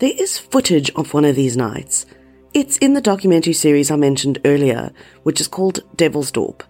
There 0.00 0.12
is 0.18 0.40
footage 0.40 0.90
of 0.96 1.14
one 1.14 1.24
of 1.24 1.36
these 1.36 1.56
nights. 1.56 2.06
It's 2.54 2.76
in 2.78 2.94
the 2.94 3.00
documentary 3.00 3.52
series 3.52 3.88
I 3.88 3.94
mentioned 3.94 4.40
earlier, 4.44 4.90
which 5.22 5.40
is 5.40 5.46
called 5.46 5.78
Devilsdorp. 5.96 6.62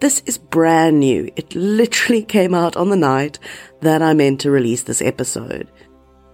This 0.00 0.22
is 0.26 0.36
brand 0.36 1.00
new. 1.00 1.32
It 1.34 1.54
literally 1.54 2.22
came 2.36 2.52
out 2.52 2.76
on 2.76 2.90
the 2.90 2.96
night 2.96 3.38
that 3.80 4.02
I 4.02 4.12
meant 4.12 4.42
to 4.42 4.50
release 4.50 4.82
this 4.82 5.00
episode. 5.00 5.66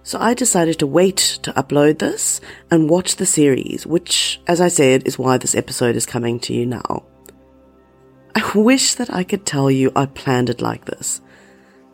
So 0.03 0.19
I 0.19 0.33
decided 0.33 0.79
to 0.79 0.87
wait 0.87 1.39
to 1.43 1.53
upload 1.53 1.99
this 1.99 2.41
and 2.69 2.89
watch 2.89 3.15
the 3.15 3.25
series, 3.25 3.87
which, 3.87 4.41
as 4.47 4.59
I 4.59 4.67
said, 4.67 5.07
is 5.07 5.17
why 5.17 5.37
this 5.37 5.55
episode 5.55 5.95
is 5.95 6.05
coming 6.05 6.39
to 6.41 6.53
you 6.53 6.65
now. 6.65 7.03
I 8.35 8.51
wish 8.53 8.95
that 8.95 9.13
I 9.13 9.23
could 9.23 9.45
tell 9.45 9.71
you 9.71 9.91
I 9.95 10.07
planned 10.07 10.49
it 10.49 10.61
like 10.61 10.85
this. 10.85 11.21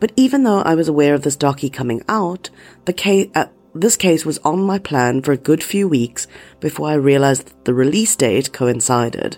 But 0.00 0.12
even 0.16 0.42
though 0.42 0.60
I 0.60 0.74
was 0.74 0.88
aware 0.88 1.14
of 1.14 1.22
this 1.22 1.36
docu 1.36 1.72
coming 1.72 2.02
out, 2.08 2.50
the 2.86 2.92
case, 2.92 3.30
uh, 3.34 3.46
this 3.74 3.96
case 3.96 4.24
was 4.24 4.38
on 4.38 4.60
my 4.60 4.78
plan 4.78 5.22
for 5.22 5.32
a 5.32 5.36
good 5.36 5.62
few 5.62 5.86
weeks 5.86 6.26
before 6.58 6.88
I 6.88 6.94
realized 6.94 7.54
the 7.64 7.74
release 7.74 8.16
date 8.16 8.52
coincided. 8.52 9.36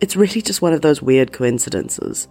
It's 0.00 0.16
really 0.16 0.42
just 0.42 0.62
one 0.62 0.72
of 0.72 0.80
those 0.80 1.00
weird 1.02 1.32
coincidences. 1.32 2.26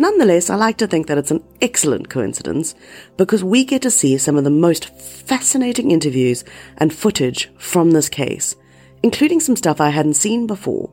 Nonetheless, 0.00 0.48
I 0.48 0.54
like 0.54 0.76
to 0.78 0.86
think 0.86 1.08
that 1.08 1.18
it's 1.18 1.32
an 1.32 1.42
excellent 1.60 2.08
coincidence 2.08 2.76
because 3.16 3.42
we 3.42 3.64
get 3.64 3.82
to 3.82 3.90
see 3.90 4.16
some 4.16 4.36
of 4.36 4.44
the 4.44 4.50
most 4.50 4.96
fascinating 4.96 5.90
interviews 5.90 6.44
and 6.76 6.94
footage 6.94 7.50
from 7.58 7.90
this 7.90 8.08
case, 8.08 8.54
including 9.02 9.40
some 9.40 9.56
stuff 9.56 9.80
I 9.80 9.90
hadn't 9.90 10.14
seen 10.14 10.46
before. 10.46 10.88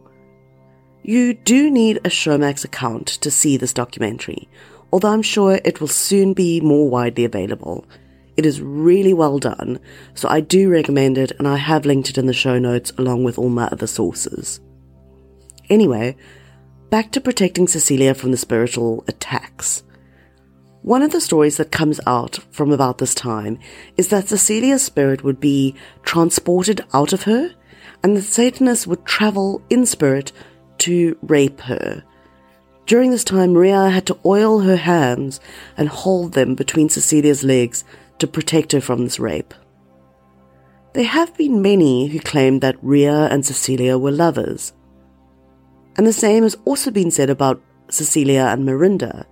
You 1.03 1.35
do 1.35 1.69
need 1.69 1.97
a 1.97 2.09
Showmax 2.09 2.65
account 2.65 3.07
to 3.07 3.29
see 3.29 3.57
this 3.57 3.73
documentary, 3.73 4.49
although 4.91 5.11
I'm 5.11 5.21
sure 5.21 5.59
it 5.63 5.79
will 5.79 5.87
soon 5.87 6.33
be 6.33 6.59
more 6.59 6.89
widely 6.89 7.25
available. 7.25 7.85
It 8.37 8.45
is 8.47 8.59
really 8.59 9.13
well 9.13 9.37
done, 9.37 9.79
so 10.15 10.27
I 10.29 10.39
do 10.41 10.67
recommend 10.67 11.19
it 11.19 11.31
and 11.37 11.47
I 11.47 11.57
have 11.57 11.85
linked 11.85 12.09
it 12.09 12.17
in 12.17 12.25
the 12.25 12.33
show 12.33 12.57
notes 12.57 12.91
along 12.97 13.23
with 13.23 13.37
all 13.37 13.49
my 13.49 13.67
other 13.67 13.85
sources. 13.85 14.59
Anyway, 15.69 16.17
back 16.89 17.11
to 17.11 17.21
protecting 17.21 17.67
Cecilia 17.67 18.13
from 18.13 18.31
the 18.31 18.37
spiritual 18.37 19.03
attacks. 19.07 19.83
One 20.81 21.01
of 21.01 21.11
the 21.11 21.21
stories 21.21 21.57
that 21.57 21.71
comes 21.71 21.99
out 22.05 22.39
from 22.51 22.71
about 22.71 22.99
this 22.99 23.15
time 23.15 23.57
is 23.97 24.09
that 24.09 24.29
Cecilia's 24.29 24.83
spirit 24.83 25.23
would 25.23 25.39
be 25.39 25.75
transported 26.03 26.85
out 26.93 27.11
of 27.11 27.23
her, 27.23 27.55
and 28.03 28.15
the 28.15 28.21
Satanists 28.21 28.85
would 28.85 29.03
travel 29.03 29.63
in 29.69 29.85
spirit 29.85 30.31
to 30.79 31.17
rape 31.23 31.61
her. 31.61 32.03
During 32.85 33.09
this 33.09 33.23
time, 33.23 33.53
Maria 33.53 33.89
had 33.89 34.05
to 34.05 34.19
oil 34.23 34.59
her 34.59 34.75
hands 34.75 35.39
and 35.75 35.89
hold 35.89 36.33
them 36.33 36.53
between 36.53 36.89
Cecilia's 36.89 37.43
legs 37.43 37.83
to 38.19 38.27
protect 38.27 38.71
her 38.73 38.81
from 38.81 39.03
this 39.03 39.19
rape. 39.19 39.55
There 40.93 41.03
have 41.03 41.35
been 41.35 41.63
many 41.63 42.07
who 42.07 42.19
claim 42.19 42.59
that 42.59 42.77
Ria 42.83 43.25
and 43.25 43.43
Cecilia 43.43 43.97
were 43.97 44.11
lovers. 44.11 44.71
And 45.97 46.05
the 46.05 46.13
same 46.13 46.43
has 46.43 46.57
also 46.65 46.91
been 46.91 47.11
said 47.11 47.29
about 47.29 47.61
Cecilia 47.89 48.47
and 48.49 48.65
Marinda. 48.65 49.25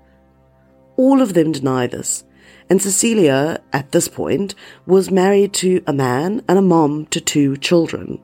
All 0.95 1.21
of 1.21 1.33
them 1.33 1.51
deny 1.51 1.87
this. 1.87 2.23
And 2.69 2.81
Cecilia, 2.81 3.61
at 3.73 3.91
this 3.91 4.07
point, 4.07 4.55
was 4.85 5.11
married 5.11 5.53
to 5.55 5.83
a 5.85 5.93
man 5.93 6.43
and 6.47 6.57
a 6.57 6.61
mom 6.61 7.07
to 7.07 7.19
two 7.19 7.57
children. 7.57 8.21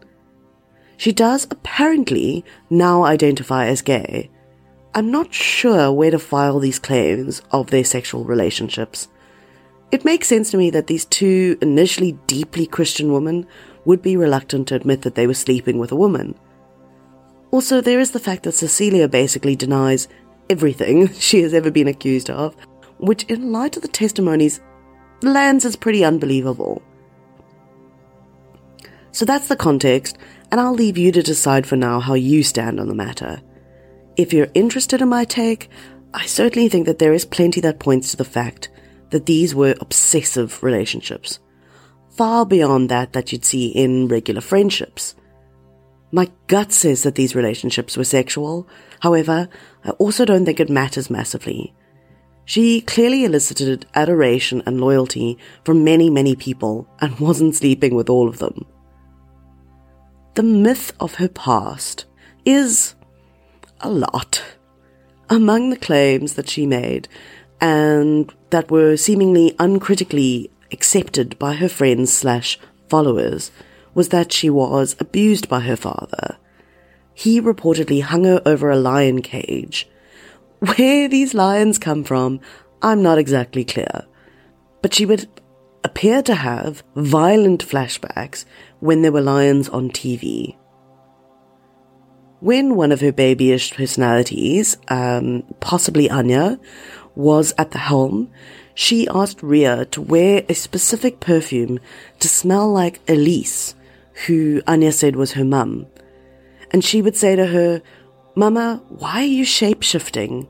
She 0.97 1.11
does 1.11 1.47
apparently 1.49 2.45
now 2.69 3.03
identify 3.03 3.67
as 3.67 3.81
gay. 3.81 4.29
I'm 4.93 5.11
not 5.11 5.33
sure 5.33 5.91
where 5.91 6.11
to 6.11 6.19
file 6.19 6.59
these 6.59 6.79
claims 6.79 7.41
of 7.51 7.69
their 7.69 7.83
sexual 7.83 8.23
relationships. 8.23 9.07
It 9.91 10.05
makes 10.05 10.27
sense 10.27 10.51
to 10.51 10.57
me 10.57 10.69
that 10.71 10.87
these 10.87 11.05
two 11.05 11.57
initially 11.61 12.13
deeply 12.27 12.65
Christian 12.65 13.11
women 13.11 13.47
would 13.85 14.01
be 14.01 14.17
reluctant 14.17 14.67
to 14.67 14.75
admit 14.75 15.01
that 15.03 15.15
they 15.15 15.27
were 15.27 15.33
sleeping 15.33 15.79
with 15.79 15.91
a 15.91 15.95
woman. 15.95 16.35
Also, 17.51 17.81
there 17.81 17.99
is 17.99 18.11
the 18.11 18.19
fact 18.19 18.43
that 18.43 18.53
Cecilia 18.53 19.07
basically 19.07 19.55
denies 19.55 20.07
everything 20.49 21.11
she 21.13 21.41
has 21.41 21.53
ever 21.53 21.71
been 21.71 21.87
accused 21.87 22.29
of, 22.29 22.55
which, 22.97 23.23
in 23.25 23.51
light 23.51 23.75
of 23.75 23.81
the 23.81 23.87
testimonies, 23.87 24.61
lands 25.21 25.65
as 25.65 25.75
pretty 25.75 26.03
unbelievable. 26.03 26.81
So 29.11 29.25
that's 29.25 29.47
the 29.47 29.55
context, 29.55 30.17
and 30.51 30.61
I'll 30.61 30.73
leave 30.73 30.97
you 30.97 31.11
to 31.11 31.23
decide 31.23 31.65
for 31.65 31.75
now 31.75 31.99
how 31.99 32.13
you 32.13 32.43
stand 32.43 32.79
on 32.79 32.87
the 32.87 32.95
matter. 32.95 33.41
If 34.15 34.33
you're 34.33 34.51
interested 34.53 35.01
in 35.01 35.09
my 35.09 35.25
take, 35.25 35.69
I 36.13 36.25
certainly 36.25 36.69
think 36.69 36.85
that 36.85 36.99
there 36.99 37.13
is 37.13 37.25
plenty 37.25 37.61
that 37.61 37.79
points 37.79 38.11
to 38.11 38.17
the 38.17 38.25
fact 38.25 38.69
that 39.09 39.25
these 39.25 39.55
were 39.55 39.75
obsessive 39.79 40.61
relationships, 40.63 41.39
far 42.09 42.45
beyond 42.45 42.89
that 42.89 43.13
that 43.13 43.31
you'd 43.31 43.45
see 43.45 43.67
in 43.67 44.07
regular 44.07 44.41
friendships. 44.41 45.15
My 46.11 46.31
gut 46.47 46.71
says 46.71 47.03
that 47.03 47.15
these 47.15 47.35
relationships 47.35 47.95
were 47.95 48.03
sexual, 48.03 48.67
however, 49.01 49.47
I 49.85 49.91
also 49.91 50.25
don't 50.25 50.45
think 50.45 50.59
it 50.59 50.69
matters 50.69 51.09
massively. 51.09 51.73
She 52.45 52.81
clearly 52.81 53.25
elicited 53.25 53.85
adoration 53.93 54.63
and 54.65 54.81
loyalty 54.81 55.37
from 55.63 55.83
many, 55.83 56.09
many 56.09 56.35
people 56.35 56.87
and 56.99 57.19
wasn't 57.19 57.55
sleeping 57.55 57.93
with 57.93 58.09
all 58.09 58.27
of 58.27 58.39
them. 58.39 58.65
The 60.33 60.41
myth 60.43 60.93
of 60.99 61.15
her 61.15 61.27
past 61.27 62.05
is 62.45 62.95
a 63.81 63.89
lot. 63.89 64.41
Among 65.29 65.69
the 65.69 65.77
claims 65.77 66.33
that 66.33 66.49
she 66.49 66.65
made 66.65 67.07
and 67.61 68.33
that 68.49 68.71
were 68.71 68.97
seemingly 68.97 69.55
uncritically 69.59 70.49
accepted 70.71 71.37
by 71.37 71.53
her 71.53 71.69
friends 71.69 72.11
slash 72.11 72.57
followers 72.87 73.51
was 73.99 74.07
that 74.07 74.31
she 74.31 74.49
was 74.49 74.95
abused 75.01 75.49
by 75.49 75.59
her 75.59 75.75
father. 75.75 76.37
He 77.13 77.41
reportedly 77.41 78.01
hung 78.01 78.23
her 78.23 78.41
over 78.45 78.69
a 78.69 78.77
lion 78.77 79.21
cage. 79.21 79.89
Where 80.59 81.09
these 81.09 81.33
lions 81.33 81.77
come 81.77 82.05
from, 82.05 82.39
I'm 82.81 83.03
not 83.03 83.17
exactly 83.17 83.65
clear. 83.65 84.05
But 84.81 84.93
she 84.93 85.05
would 85.05 85.27
appear 85.83 86.21
to 86.21 86.35
have 86.35 86.81
violent 86.95 87.67
flashbacks 87.67 88.45
when 88.79 89.01
there 89.01 89.11
were 89.11 89.19
lions 89.19 89.67
on 89.67 89.89
TV. 89.89 90.55
When 92.39 92.77
one 92.77 92.93
of 92.93 93.01
her 93.01 93.11
babyish 93.11 93.73
personalities, 93.73 94.77
um, 94.87 95.43
possibly 95.59 96.09
Anya, 96.09 96.57
was 97.15 97.53
at 97.57 97.71
the 97.71 97.79
helm, 97.79 98.31
she 98.73 99.09
asked 99.09 99.43
Ria 99.43 99.83
to 99.87 100.01
wear 100.01 100.45
a 100.47 100.55
specific 100.55 101.19
perfume 101.19 101.81
to 102.21 102.29
smell 102.29 102.71
like 102.71 103.01
Elise, 103.09 103.75
who 104.25 104.61
Anya 104.67 104.91
said 104.91 105.15
was 105.15 105.33
her 105.33 105.45
mum. 105.45 105.87
And 106.71 106.83
she 106.83 107.01
would 107.01 107.15
say 107.15 107.35
to 107.35 107.47
her, 107.47 107.81
Mama, 108.35 108.81
why 108.89 109.21
are 109.21 109.23
you 109.23 109.43
shape-shifting? 109.43 110.47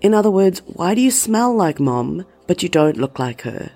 In 0.00 0.14
other 0.14 0.30
words, 0.30 0.62
why 0.66 0.94
do 0.94 1.00
you 1.00 1.10
smell 1.10 1.54
like 1.54 1.80
mom, 1.80 2.26
but 2.46 2.62
you 2.62 2.68
don't 2.68 2.96
look 2.96 3.18
like 3.18 3.42
her? 3.42 3.70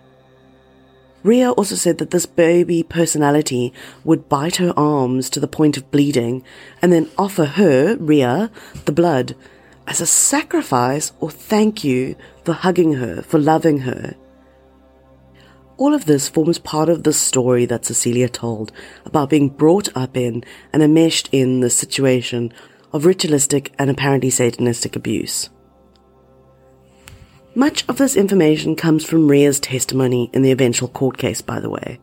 Ria 1.23 1.51
also 1.53 1.75
said 1.75 1.99
that 1.99 2.11
this 2.11 2.27
baby 2.27 2.83
personality 2.83 3.73
would 4.05 4.29
bite 4.29 4.57
her 4.57 4.73
arms 4.77 5.29
to 5.31 5.41
the 5.41 5.49
point 5.49 5.77
of 5.77 5.91
bleeding 5.91 6.43
and 6.81 6.93
then 6.93 7.11
offer 7.19 7.45
her, 7.45 7.97
Ria, 7.97 8.51
the 8.87 8.93
blood 8.93 9.37
as 9.87 10.01
a 10.01 10.07
sacrifice 10.07 11.13
or 11.21 11.31
thank 11.31 11.85
you 11.85 12.17
for 12.45 12.53
hugging 12.53 12.95
her, 12.95 13.23
for 13.23 13.39
loving 13.39 13.81
her. 13.81 14.15
All 15.81 15.95
of 15.95 16.05
this 16.05 16.29
forms 16.29 16.59
part 16.59 16.91
of 16.91 17.05
the 17.05 17.13
story 17.15 17.65
that 17.65 17.87
Cecilia 17.87 18.29
told 18.29 18.71
about 19.07 19.31
being 19.31 19.49
brought 19.49 19.89
up 19.97 20.15
in 20.15 20.45
and 20.75 20.83
enmeshed 20.83 21.31
in 21.33 21.61
the 21.61 21.71
situation 21.71 22.53
of 22.93 23.07
ritualistic 23.07 23.73
and 23.79 23.89
apparently 23.89 24.29
Satanistic 24.29 24.95
abuse. 24.95 25.49
Much 27.55 27.89
of 27.89 27.97
this 27.97 28.15
information 28.15 28.77
comes 28.77 29.07
from 29.07 29.27
Ria's 29.27 29.59
testimony 29.59 30.29
in 30.35 30.43
the 30.43 30.51
eventual 30.51 30.87
court 30.87 31.17
case, 31.17 31.41
by 31.41 31.59
the 31.61 31.71
way. 31.71 31.99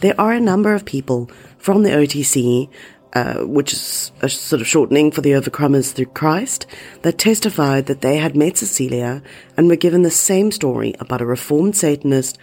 There 0.00 0.18
are 0.18 0.32
a 0.32 0.40
number 0.40 0.72
of 0.72 0.86
people 0.86 1.30
from 1.58 1.82
the 1.82 1.90
OTC, 1.90 2.70
uh, 3.12 3.40
which 3.40 3.74
is 3.74 4.10
a 4.22 4.30
sort 4.30 4.62
of 4.62 4.66
shortening 4.66 5.10
for 5.10 5.20
the 5.20 5.32
Overcomers 5.32 5.92
through 5.92 6.06
Christ, 6.06 6.66
that 7.02 7.18
testified 7.18 7.86
that 7.86 8.00
they 8.00 8.16
had 8.16 8.34
met 8.34 8.56
Cecilia 8.56 9.22
and 9.54 9.68
were 9.68 9.76
given 9.76 10.02
the 10.02 10.10
same 10.10 10.50
story 10.50 10.94
about 10.98 11.20
a 11.20 11.26
reformed 11.26 11.76
Satanist, 11.76 12.38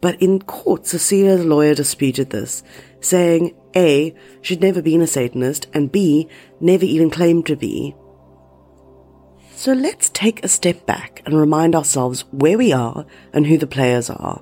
but 0.00 0.20
in 0.20 0.40
court, 0.40 0.86
Cecilia's 0.86 1.44
lawyer 1.44 1.74
disputed 1.74 2.30
this, 2.30 2.62
saying 3.00 3.54
A, 3.76 4.14
she'd 4.40 4.60
never 4.60 4.80
been 4.82 5.02
a 5.02 5.06
Satanist, 5.06 5.66
and 5.74 5.92
B, 5.92 6.28
never 6.60 6.84
even 6.84 7.10
claimed 7.10 7.46
to 7.46 7.56
be. 7.56 7.94
So 9.54 9.74
let's 9.74 10.08
take 10.08 10.42
a 10.42 10.48
step 10.48 10.86
back 10.86 11.22
and 11.26 11.38
remind 11.38 11.74
ourselves 11.74 12.24
where 12.30 12.56
we 12.56 12.72
are 12.72 13.04
and 13.32 13.46
who 13.46 13.58
the 13.58 13.66
players 13.66 14.08
are. 14.08 14.40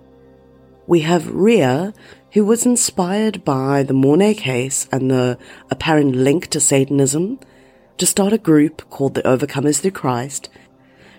We 0.87 1.01
have 1.01 1.35
Ria, 1.35 1.93
who 2.33 2.45
was 2.45 2.65
inspired 2.65 3.45
by 3.45 3.83
the 3.83 3.95
Morné 3.95 4.37
case 4.37 4.89
and 4.93 5.11
the 5.11 5.37
apparent 5.71 6.15
link 6.15 6.47
to 6.49 6.61
Satanism 6.61 7.41
to 7.97 8.07
start 8.07 8.33
a 8.33 8.39
group 8.39 8.89
called 8.91 9.15
the 9.15 9.23
Overcomers 9.23 9.81
Through 9.81 9.91
Christ. 9.91 10.49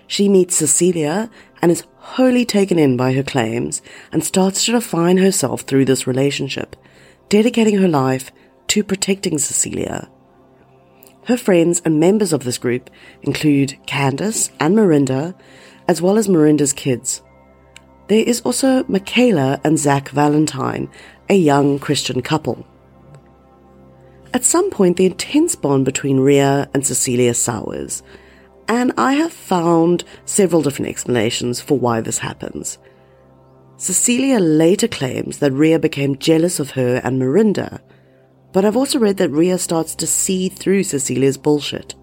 She 0.06 0.28
meets 0.28 0.56
Cecilia 0.56 1.30
and 1.62 1.70
is 1.70 1.84
wholly 1.96 2.44
taken 2.44 2.78
in 2.78 2.96
by 2.96 3.12
her 3.12 3.22
claims 3.22 3.82
and 4.12 4.24
starts 4.24 4.64
to 4.64 4.72
define 4.72 5.18
herself 5.18 5.62
through 5.62 5.84
this 5.84 6.06
relationship, 6.06 6.76
dedicating 7.28 7.76
her 7.78 7.88
life 7.88 8.32
to 8.68 8.84
protecting 8.84 9.38
Cecilia. 9.38 10.08
Her 11.26 11.36
friends 11.36 11.82
and 11.84 12.00
members 12.00 12.32
of 12.32 12.44
this 12.44 12.58
group 12.58 12.90
include 13.22 13.78
Candace 13.86 14.50
and 14.58 14.74
Marinda, 14.74 15.34
as 15.86 16.00
well 16.00 16.16
as 16.16 16.28
Marinda's 16.28 16.72
kids. 16.72 17.22
There 18.08 18.24
is 18.24 18.40
also 18.40 18.84
Michaela 18.88 19.60
and 19.62 19.78
Zak 19.78 20.08
Valentine, 20.08 20.88
a 21.28 21.34
young 21.34 21.78
Christian 21.78 22.22
couple. 22.22 22.66
At 24.32 24.44
some 24.44 24.70
point, 24.70 24.96
the 24.96 25.06
intense 25.06 25.54
bond 25.56 25.84
between 25.84 26.20
Ria 26.20 26.68
and 26.72 26.86
Cecilia 26.86 27.34
sours, 27.34 28.02
and 28.70 28.92
I 28.96 29.12
have 29.14 29.32
found 29.32 30.04
several 30.24 30.62
different 30.62 30.88
explanations 30.88 31.60
for 31.60 31.78
why 31.78 32.00
this 32.00 32.18
happens. 32.18 32.78
Cecilia 33.76 34.38
later 34.38 34.88
claims 34.88 35.38
that 35.38 35.52
Ria 35.52 35.78
became 35.78 36.16
jealous 36.16 36.58
of 36.58 36.70
her 36.70 37.02
and 37.04 37.20
Marinda 37.20 37.80
but 38.52 38.64
I've 38.64 38.76
also 38.76 38.98
read 38.98 39.16
that 39.18 39.30
Ria 39.30 39.58
starts 39.58 39.94
to 39.96 40.06
see 40.06 40.48
through 40.48 40.82
Cecilia's 40.84 41.38
bullshit. 41.38 41.94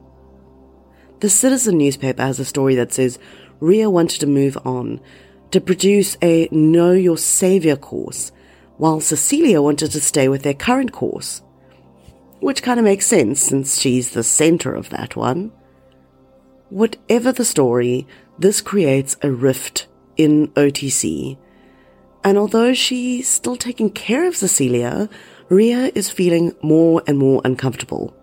The 1.20 1.30
Citizen 1.30 1.78
newspaper 1.78 2.22
has 2.22 2.40
a 2.40 2.46
story 2.46 2.76
that 2.76 2.94
says 2.94 3.20
Ria 3.60 3.90
wanted 3.90 4.20
to 4.22 4.28
move 4.28 4.58
on, 4.64 5.02
to 5.52 5.60
produce 5.60 6.18
a 6.22 6.48
Know 6.52 6.92
Your 6.92 7.18
Savior 7.18 7.76
course, 7.76 8.32
while 8.78 9.02
Cecilia 9.02 9.62
wanted 9.62 9.92
to 9.92 10.02
stay 10.02 10.30
with 10.30 10.44
their 10.44 10.54
current 10.54 10.92
course. 10.92 11.42
Which 12.40 12.62
kind 12.62 12.80
of 12.80 12.84
makes 12.84 13.08
sense 13.08 13.42
since 13.42 13.80
she's 13.80 14.12
the 14.12 14.24
center 14.24 14.74
of 14.76 14.90
that 14.90 15.16
one. 15.16 15.52
Whatever 16.70 17.32
the 17.32 17.46
story, 17.46 18.08
this 18.38 18.62
creates 18.62 19.16
a 19.22 19.32
rift 19.32 19.88
in 20.18 20.50
OTC. 20.50 21.38
And 22.24 22.38
although 22.38 22.74
she's 22.74 23.28
still 23.28 23.56
taking 23.56 23.90
care 23.90 24.28
of 24.28 24.36
Cecilia, 24.36 25.10
Ria 25.50 25.92
is 25.96 26.10
feeling 26.12 26.54
more 26.62 27.02
and 27.08 27.18
more 27.18 27.42
uncomfortable. 27.46 28.14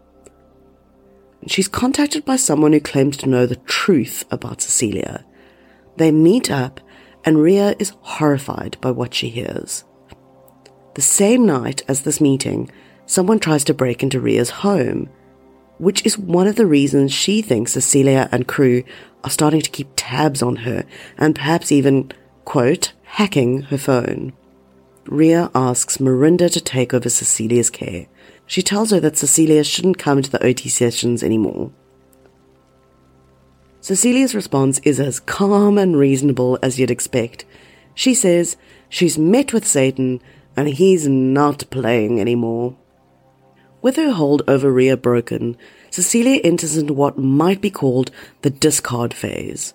She's 1.46 1.68
contacted 1.68 2.24
by 2.24 2.36
someone 2.36 2.72
who 2.72 2.80
claims 2.80 3.16
to 3.18 3.28
know 3.28 3.46
the 3.46 3.56
truth 3.56 4.24
about 4.30 4.60
Cecilia. 4.60 5.24
They 5.96 6.10
meet 6.10 6.50
up, 6.50 6.80
and 7.24 7.40
Ria 7.40 7.74
is 7.78 7.94
horrified 8.00 8.76
by 8.80 8.90
what 8.90 9.14
she 9.14 9.30
hears. 9.30 9.84
The 10.94 11.02
same 11.02 11.46
night 11.46 11.82
as 11.88 12.02
this 12.02 12.20
meeting, 12.20 12.70
someone 13.06 13.38
tries 13.38 13.64
to 13.64 13.74
break 13.74 14.02
into 14.02 14.20
Ria's 14.20 14.50
home, 14.50 15.08
which 15.78 16.04
is 16.06 16.18
one 16.18 16.46
of 16.46 16.56
the 16.56 16.66
reasons 16.66 17.12
she 17.12 17.42
thinks 17.42 17.72
Cecilia 17.72 18.28
and 18.30 18.48
crew 18.48 18.84
are 19.22 19.30
starting 19.30 19.60
to 19.60 19.70
keep 19.70 19.88
tabs 19.96 20.42
on 20.42 20.56
her 20.56 20.84
and 21.18 21.34
perhaps 21.34 21.72
even, 21.72 22.12
quote, 22.44 22.92
hacking 23.02 23.62
her 23.62 23.78
phone. 23.78 24.32
Ria 25.06 25.50
asks 25.54 25.98
Marinda 25.98 26.50
to 26.50 26.60
take 26.60 26.94
over 26.94 27.08
Cecilia's 27.08 27.70
care. 27.70 28.06
She 28.46 28.62
tells 28.62 28.90
her 28.90 29.00
that 29.00 29.16
Cecilia 29.16 29.64
shouldn't 29.64 29.98
come 29.98 30.22
to 30.22 30.30
the 30.30 30.44
OT 30.44 30.68
sessions 30.68 31.22
anymore. 31.22 31.72
Cecilia's 33.80 34.34
response 34.34 34.78
is 34.78 34.98
as 34.98 35.20
calm 35.20 35.76
and 35.76 35.96
reasonable 35.96 36.58
as 36.62 36.78
you'd 36.78 36.90
expect. 36.90 37.44
She 37.94 38.14
says 38.14 38.56
she's 38.88 39.18
met 39.18 39.52
with 39.52 39.66
Satan 39.66 40.22
and 40.56 40.68
he's 40.68 41.06
not 41.06 41.68
playing 41.70 42.20
anymore. 42.20 42.76
With 43.84 43.96
her 43.96 44.12
hold 44.12 44.40
over 44.48 44.72
Ria 44.72 44.96
broken, 44.96 45.58
Cecilia 45.90 46.40
enters 46.42 46.78
into 46.78 46.94
what 46.94 47.18
might 47.18 47.60
be 47.60 47.68
called 47.68 48.10
the 48.40 48.48
discard 48.48 49.12
phase. 49.12 49.74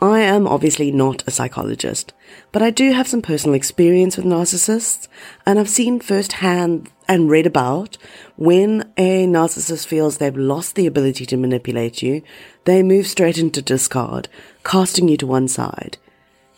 I 0.00 0.22
am 0.22 0.48
obviously 0.48 0.90
not 0.90 1.22
a 1.24 1.30
psychologist, 1.30 2.12
but 2.50 2.62
I 2.62 2.70
do 2.70 2.90
have 2.90 3.06
some 3.06 3.22
personal 3.22 3.54
experience 3.54 4.16
with 4.16 4.26
narcissists, 4.26 5.06
and 5.46 5.60
I've 5.60 5.68
seen 5.68 6.00
firsthand 6.00 6.90
and 7.06 7.30
read 7.30 7.46
about, 7.46 7.96
when 8.34 8.92
a 8.96 9.24
narcissist 9.28 9.86
feels 9.86 10.18
they've 10.18 10.36
lost 10.36 10.74
the 10.74 10.88
ability 10.88 11.24
to 11.26 11.36
manipulate 11.36 12.02
you, 12.02 12.22
they 12.64 12.82
move 12.82 13.06
straight 13.06 13.38
into 13.38 13.62
discard, 13.62 14.28
casting 14.64 15.06
you 15.06 15.16
to 15.16 15.28
one 15.28 15.46
side. 15.46 15.96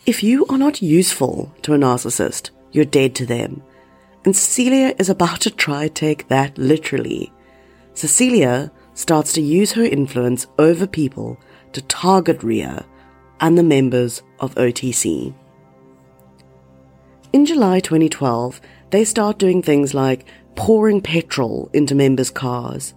If 0.07 0.23
you 0.23 0.47
are 0.47 0.57
not 0.57 0.81
useful 0.81 1.53
to 1.61 1.75
a 1.75 1.77
narcissist, 1.77 2.49
you're 2.71 2.85
dead 2.85 3.13
to 3.17 3.27
them. 3.27 3.61
And 4.23 4.35
Cecilia 4.35 4.93
is 4.99 5.09
about 5.09 5.41
to 5.41 5.49
try 5.49 5.87
take 5.87 6.27
that 6.27 6.57
literally. 6.57 7.33
Cecilia 7.93 8.71
starts 8.93 9.33
to 9.33 9.41
use 9.41 9.71
her 9.71 9.83
influence 9.83 10.47
over 10.59 10.85
people 10.85 11.39
to 11.73 11.81
target 11.83 12.43
Ria 12.43 12.85
and 13.39 13.57
the 13.57 13.63
members 13.63 14.21
of 14.39 14.53
OTC. 14.55 15.33
In 17.33 17.45
July 17.45 17.79
2012, 17.79 18.61
they 18.91 19.05
start 19.05 19.39
doing 19.39 19.61
things 19.61 19.93
like 19.93 20.25
pouring 20.55 21.01
petrol 21.01 21.69
into 21.73 21.95
members' 21.95 22.29
cars. 22.29 22.93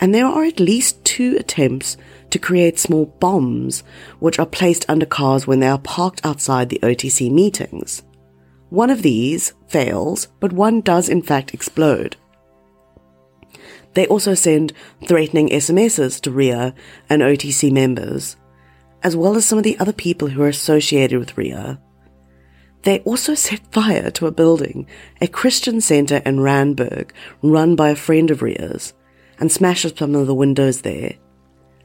And 0.00 0.12
there 0.12 0.26
are 0.26 0.44
at 0.44 0.58
least 0.58 1.02
two 1.04 1.36
attempts 1.38 1.96
to 2.30 2.38
create 2.38 2.78
small 2.78 3.06
bombs, 3.06 3.84
which 4.18 4.38
are 4.38 4.46
placed 4.46 4.84
under 4.88 5.06
cars 5.06 5.46
when 5.46 5.60
they 5.60 5.68
are 5.68 5.78
parked 5.78 6.20
outside 6.26 6.68
the 6.68 6.80
OTC 6.82 7.30
meetings. 7.30 8.02
One 8.72 8.88
of 8.88 9.02
these 9.02 9.52
fails, 9.68 10.28
but 10.40 10.54
one 10.54 10.80
does 10.80 11.10
in 11.10 11.20
fact 11.20 11.52
explode. 11.52 12.16
They 13.92 14.06
also 14.06 14.32
send 14.32 14.72
threatening 15.06 15.50
SMSs 15.50 16.22
to 16.22 16.30
Ria 16.30 16.74
and 17.10 17.20
OTC 17.20 17.70
members, 17.70 18.36
as 19.02 19.14
well 19.14 19.36
as 19.36 19.44
some 19.44 19.58
of 19.58 19.64
the 19.64 19.78
other 19.78 19.92
people 19.92 20.28
who 20.28 20.40
are 20.40 20.48
associated 20.48 21.18
with 21.18 21.36
Ria. 21.36 21.82
They 22.84 23.00
also 23.00 23.34
set 23.34 23.70
fire 23.72 24.10
to 24.12 24.26
a 24.26 24.32
building, 24.32 24.86
a 25.20 25.28
Christian 25.28 25.82
center 25.82 26.22
in 26.24 26.40
Randburg, 26.40 27.10
run 27.42 27.76
by 27.76 27.90
a 27.90 27.94
friend 27.94 28.30
of 28.30 28.40
Ria's, 28.40 28.94
and 29.38 29.52
smashes 29.52 29.92
some 29.98 30.14
of 30.14 30.26
the 30.26 30.34
windows 30.34 30.80
there. 30.80 31.16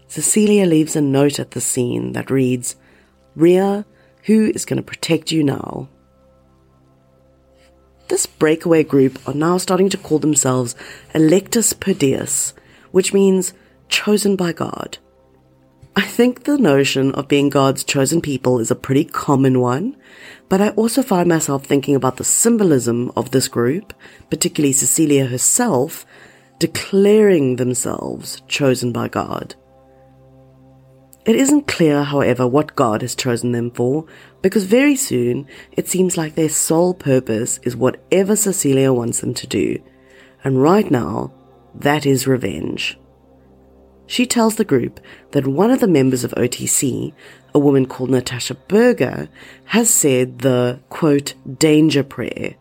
Cecilia 0.08 0.66
leaves 0.66 0.96
a 0.96 1.02
note 1.02 1.38
at 1.38 1.52
the 1.52 1.60
scene 1.60 2.14
that 2.14 2.32
reads, 2.32 2.78
Ria, 3.36 3.86
who 4.24 4.54
is 4.56 4.64
going 4.64 4.78
to 4.78 4.84
protect 4.84 5.34
you 5.34 5.44
now? 5.44 5.90
This 8.08 8.26
breakaway 8.26 8.84
group 8.84 9.20
are 9.28 9.34
now 9.34 9.58
starting 9.58 9.90
to 9.90 9.98
call 9.98 10.20
themselves 10.20 10.76
Electus 11.14 11.78
per 11.78 11.94
Deus, 11.94 12.54
which 12.92 13.14
means 13.14 13.54
chosen 13.90 14.36
by 14.36 14.54
God. 14.54 14.98
I 15.96 16.04
think 16.04 16.44
the 16.44 16.58
notion 16.58 17.12
of 17.16 17.28
being 17.28 17.50
God's 17.50 17.84
chosen 17.84 18.22
people 18.22 18.60
is 18.60 18.72
a 18.72 18.76
pretty 18.76 19.04
common 19.04 19.60
one, 19.60 19.98
but 20.48 20.62
I 20.62 20.70
also 20.70 21.02
find 21.02 21.28
myself 21.28 21.66
thinking 21.66 21.96
about 21.96 22.18
the 22.18 22.24
symbolism 22.24 23.12
of 23.18 23.32
this 23.32 23.48
group, 23.48 23.94
particularly 24.30 24.74
Cecilia 24.74 25.26
herself, 25.26 26.06
declaring 26.60 27.56
themselves 27.56 28.42
chosen 28.48 28.92
by 28.92 29.08
God. 29.08 29.56
It 31.28 31.36
isn't 31.36 31.68
clear, 31.68 32.04
however, 32.04 32.48
what 32.48 32.78
God 32.78 33.02
has 33.02 33.14
chosen 33.14 33.52
them 33.52 33.70
for, 33.70 34.06
because 34.42 34.64
very 34.64 34.96
soon 34.96 35.46
it 35.74 35.90
seems 35.90 36.16
like 36.16 36.36
their 36.36 36.48
sole 36.48 36.94
purpose 36.94 37.60
is 37.64 37.76
whatever 37.76 38.38
Cecilia 38.38 38.94
wants 38.94 39.20
them 39.20 39.34
to 39.34 39.46
do. 39.46 39.78
And 40.46 40.62
right 40.62 40.90
now, 40.90 41.34
that 41.76 42.06
is 42.06 42.28
revenge. 42.28 42.98
She 44.06 44.26
tells 44.26 44.56
the 44.56 44.64
group 44.64 45.02
that 45.32 45.46
one 45.46 45.70
of 45.70 45.82
the 45.82 45.88
members 45.88 46.24
of 46.24 46.32
OTC, 46.32 47.12
a 47.54 47.60
woman 47.60 47.88
called 47.88 48.10
Natasha 48.10 48.56
Berger, 48.56 49.28
has 49.66 49.90
said 49.90 50.40
the 50.40 50.80
quote, 50.88 51.34
danger 51.60 52.04
prayer, 52.04 52.56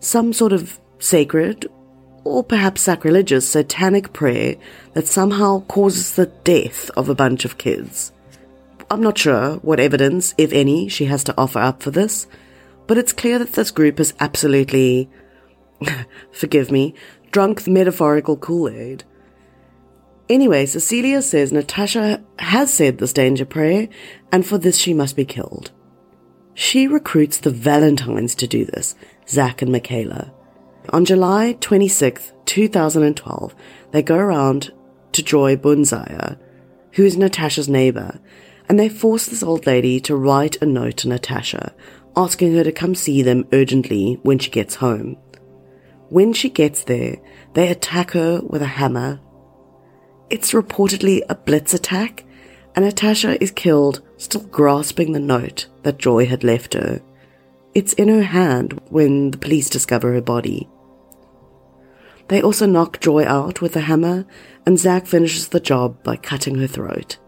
some 0.00 0.32
sort 0.32 0.54
of 0.54 0.80
sacred 0.98 1.66
or 2.24 2.44
perhaps 2.44 2.82
sacrilegious 2.82 3.48
satanic 3.48 4.12
prayer 4.12 4.56
that 4.94 5.06
somehow 5.06 5.60
causes 5.62 6.14
the 6.14 6.26
death 6.26 6.90
of 6.96 7.08
a 7.08 7.14
bunch 7.14 7.44
of 7.44 7.58
kids. 7.58 8.12
I'm 8.90 9.02
not 9.02 9.18
sure 9.18 9.56
what 9.56 9.80
evidence, 9.80 10.34
if 10.38 10.52
any, 10.52 10.88
she 10.88 11.04
has 11.06 11.22
to 11.24 11.34
offer 11.36 11.58
up 11.58 11.82
for 11.82 11.90
this, 11.90 12.26
but 12.86 12.96
it's 12.96 13.12
clear 13.12 13.38
that 13.38 13.52
this 13.52 13.70
group 13.70 14.00
is 14.00 14.14
absolutely, 14.18 15.10
forgive 16.32 16.70
me, 16.70 16.94
drunk 17.30 17.66
metaphorical 17.66 18.36
Kool-Aid. 18.36 19.04
Anyway, 20.28 20.66
Cecilia 20.66 21.22
says 21.22 21.52
Natasha 21.52 22.22
has 22.38 22.72
said 22.72 22.98
this 22.98 23.12
danger 23.12 23.44
prayer, 23.44 23.88
and 24.32 24.46
for 24.46 24.58
this 24.58 24.78
she 24.78 24.94
must 24.94 25.16
be 25.16 25.24
killed. 25.24 25.70
She 26.54 26.88
recruits 26.88 27.38
the 27.38 27.50
Valentines 27.50 28.34
to 28.36 28.46
do 28.46 28.64
this, 28.64 28.94
Zak 29.28 29.62
and 29.62 29.70
Michaela. 29.70 30.32
On 30.90 31.04
July 31.04 31.52
26, 31.60 32.32
2012, 32.46 33.54
they 33.90 34.02
go 34.02 34.16
around 34.16 34.72
to 35.12 35.22
Joy 35.22 35.56
Bunzaya, 35.56 36.38
who 36.92 37.04
is 37.04 37.16
Natasha's 37.16 37.68
neighbor, 37.68 38.18
and 38.68 38.78
they 38.78 38.88
force 38.88 39.26
this 39.26 39.42
old 39.42 39.66
lady 39.66 40.00
to 40.00 40.16
write 40.16 40.60
a 40.62 40.66
note 40.66 40.98
to 40.98 41.08
Natasha, 41.08 41.74
asking 42.16 42.54
her 42.54 42.64
to 42.64 42.72
come 42.72 42.94
see 42.94 43.22
them 43.22 43.46
urgently 43.52 44.18
when 44.22 44.38
she 44.38 44.50
gets 44.50 44.76
home. 44.76 45.16
When 46.08 46.32
she 46.32 46.48
gets 46.48 46.84
there, 46.84 47.16
they 47.54 47.68
attack 47.68 48.12
her 48.12 48.40
with 48.40 48.62
a 48.62 48.66
hammer 48.66 49.20
it's 50.30 50.52
reportedly 50.52 51.22
a 51.30 51.34
blitz 51.34 51.72
attack, 51.72 52.24
and 52.74 52.84
Natasha 52.84 53.42
is 53.42 53.50
killed 53.50 54.02
still 54.18 54.42
grasping 54.42 55.12
the 55.12 55.20
note 55.20 55.68
that 55.84 55.98
Joy 55.98 56.26
had 56.26 56.44
left 56.44 56.74
her. 56.74 57.00
It's 57.74 57.94
in 57.94 58.08
her 58.08 58.22
hand 58.22 58.78
when 58.90 59.30
the 59.30 59.38
police 59.38 59.70
discover 59.70 60.12
her 60.12 60.20
body. 60.20 60.68
They 62.28 62.42
also 62.42 62.66
knock 62.66 63.00
Joy 63.00 63.24
out 63.24 63.60
with 63.60 63.74
a 63.74 63.80
hammer, 63.80 64.26
and 64.66 64.78
Zak 64.78 65.06
finishes 65.06 65.48
the 65.48 65.60
job 65.60 66.02
by 66.02 66.16
cutting 66.16 66.56
her 66.56 66.66
throat. 66.66 67.18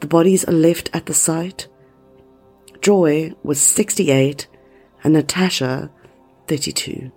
The 0.00 0.06
bodies 0.06 0.44
are 0.44 0.52
left 0.52 0.90
at 0.92 1.06
the 1.06 1.14
site. 1.14 1.68
Joy 2.80 3.34
was 3.42 3.60
68 3.60 4.46
and 5.04 5.14
Natasha 5.14 5.90
32. 6.48 7.12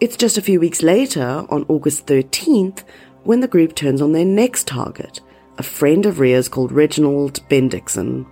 It's 0.00 0.16
just 0.16 0.38
a 0.38 0.42
few 0.42 0.60
weeks 0.60 0.82
later, 0.82 1.44
on 1.48 1.64
August 1.68 2.06
13th, 2.06 2.84
when 3.24 3.40
the 3.40 3.48
group 3.48 3.74
turns 3.74 4.00
on 4.00 4.12
their 4.12 4.24
next 4.24 4.66
target, 4.66 5.20
a 5.58 5.62
friend 5.62 6.06
of 6.06 6.20
Ria's 6.20 6.48
called 6.48 6.70
Reginald 6.72 7.40
Bendixson. 7.48 8.26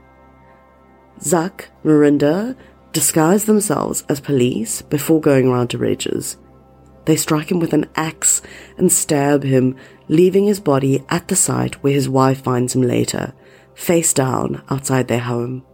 Zak, 1.21 1.71
Marinda 1.85 2.57
disguise 2.93 3.45
themselves 3.45 4.05
as 4.09 4.21
police 4.21 4.83
before 4.83 5.21
going 5.21 5.49
around 5.49 5.69
to 5.69 5.79
Reg's. 5.79 6.39
They 7.07 7.17
strike 7.17 7.51
him 7.51 7.61
with 7.61 7.73
an 7.73 7.87
axe 7.95 8.43
and 8.77 8.93
stab 8.93 9.45
him, 9.45 9.77
leaving 10.09 10.45
his 10.47 10.61
body 10.61 11.05
at 11.09 11.29
the 11.29 11.37
site 11.37 11.83
where 11.83 11.93
his 11.93 12.09
wife 12.09 12.43
finds 12.43 12.75
him 12.75 12.83
later, 12.83 13.33
face 13.75 14.13
down 14.13 14.63
outside 14.69 15.09
their 15.09 15.21
home. 15.21 15.65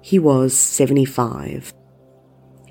He 0.00 0.18
was 0.18 0.56
75. 0.56 1.74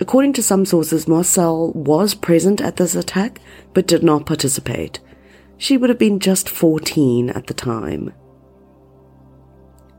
According 0.01 0.33
to 0.33 0.43
some 0.43 0.65
sources, 0.65 1.07
Marcel 1.07 1.71
was 1.73 2.15
present 2.15 2.59
at 2.59 2.77
this 2.77 2.95
attack, 2.95 3.39
but 3.73 3.87
did 3.87 4.01
not 4.01 4.25
participate. 4.25 4.99
She 5.57 5.77
would 5.77 5.89
have 5.89 5.99
been 5.99 6.19
just 6.19 6.49
14 6.49 7.29
at 7.29 7.47
the 7.47 7.53
time. 7.53 8.13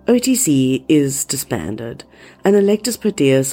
OTC 0.06 0.84
is 0.88 1.24
disbanded, 1.24 2.02
and 2.42 2.56
Electus 2.56 2.98
per 2.98 3.10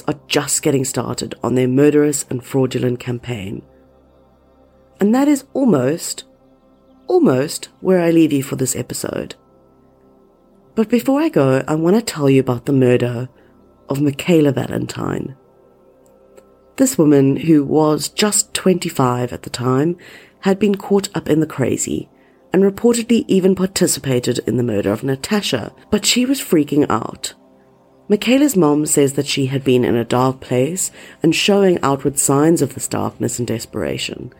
are 0.08 0.20
just 0.26 0.62
getting 0.62 0.84
started 0.84 1.34
on 1.44 1.54
their 1.54 1.68
murderous 1.68 2.24
and 2.30 2.42
fraudulent 2.42 2.98
campaign. 2.98 3.62
And 5.00 5.14
that 5.14 5.28
is 5.28 5.44
almost, 5.54 6.24
almost 7.06 7.68
where 7.80 8.00
I 8.00 8.10
leave 8.10 8.32
you 8.32 8.42
for 8.42 8.56
this 8.56 8.74
episode. 8.74 9.34
But 10.74 10.88
before 10.88 11.20
I 11.20 11.28
go, 11.28 11.64
I 11.66 11.74
want 11.74 11.96
to 11.96 12.02
tell 12.02 12.30
you 12.30 12.40
about 12.40 12.66
the 12.66 12.72
murder 12.72 13.28
of 13.88 14.00
Michaela 14.00 14.52
Valentine. 14.52 15.36
This 16.76 16.96
woman, 16.96 17.36
who 17.36 17.64
was 17.64 18.08
just 18.08 18.54
25 18.54 19.32
at 19.32 19.42
the 19.42 19.50
time, 19.50 19.96
had 20.40 20.58
been 20.58 20.76
caught 20.76 21.08
up 21.16 21.28
in 21.28 21.40
the 21.40 21.46
crazy 21.46 22.08
and 22.52 22.62
reportedly 22.62 23.24
even 23.28 23.54
participated 23.54 24.38
in 24.46 24.56
the 24.56 24.62
murder 24.62 24.92
of 24.92 25.02
Natasha, 25.02 25.74
but 25.90 26.06
she 26.06 26.24
was 26.24 26.40
freaking 26.40 26.86
out. 26.88 27.34
Michaela's 28.08 28.56
mom 28.56 28.86
says 28.86 29.14
that 29.14 29.26
she 29.26 29.46
had 29.46 29.64
been 29.64 29.84
in 29.84 29.94
a 29.94 30.04
dark 30.04 30.40
place 30.40 30.90
and 31.22 31.34
showing 31.34 31.78
outward 31.82 32.18
signs 32.18 32.62
of 32.62 32.74
this 32.74 32.88
darkness 32.88 33.38
and 33.38 33.46
desperation. 33.46 34.32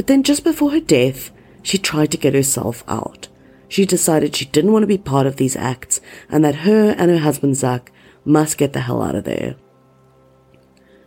But 0.00 0.06
then 0.06 0.22
just 0.22 0.44
before 0.44 0.70
her 0.70 0.80
death, 0.80 1.30
she 1.62 1.76
tried 1.76 2.10
to 2.12 2.16
get 2.16 2.32
herself 2.32 2.82
out. 2.88 3.28
She 3.68 3.84
decided 3.84 4.34
she 4.34 4.46
didn't 4.46 4.72
want 4.72 4.82
to 4.84 4.86
be 4.86 4.96
part 4.96 5.26
of 5.26 5.36
these 5.36 5.56
acts 5.56 6.00
and 6.30 6.42
that 6.42 6.64
her 6.64 6.94
and 6.96 7.10
her 7.10 7.18
husband 7.18 7.58
Zak 7.58 7.92
must 8.24 8.56
get 8.56 8.72
the 8.72 8.80
hell 8.80 9.02
out 9.02 9.14
of 9.14 9.24
there. 9.24 9.56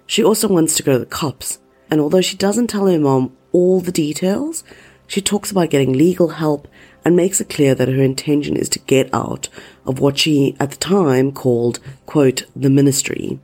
She 0.06 0.24
also 0.24 0.48
wants 0.48 0.76
to 0.76 0.84
go 0.84 0.94
to 0.94 1.00
the 1.00 1.08
cops, 1.08 1.58
and 1.90 2.00
although 2.00 2.22
she 2.22 2.38
doesn't 2.38 2.68
tell 2.68 2.86
her 2.86 3.00
mom 3.00 3.36
all 3.52 3.80
the 3.82 3.92
details. 3.92 4.64
She 5.08 5.22
talks 5.22 5.50
about 5.50 5.72
getting 5.72 5.94
legal 5.94 6.28
help 6.28 6.68
and 7.04 7.16
makes 7.16 7.42
it 7.42 7.50
clear 7.50 7.74
that 7.74 7.88
her 7.88 8.04
intention 8.04 8.56
is 8.56 8.70
to 8.70 8.80
get 8.80 9.12
out 9.12 9.50
of 9.88 10.00
what 10.00 10.20
she 10.20 10.56
at 10.60 10.70
the 10.70 10.78
time 10.78 11.32
called, 11.32 11.80
quote, 12.06 12.46
the 12.56 12.70
ministry. 12.70 13.40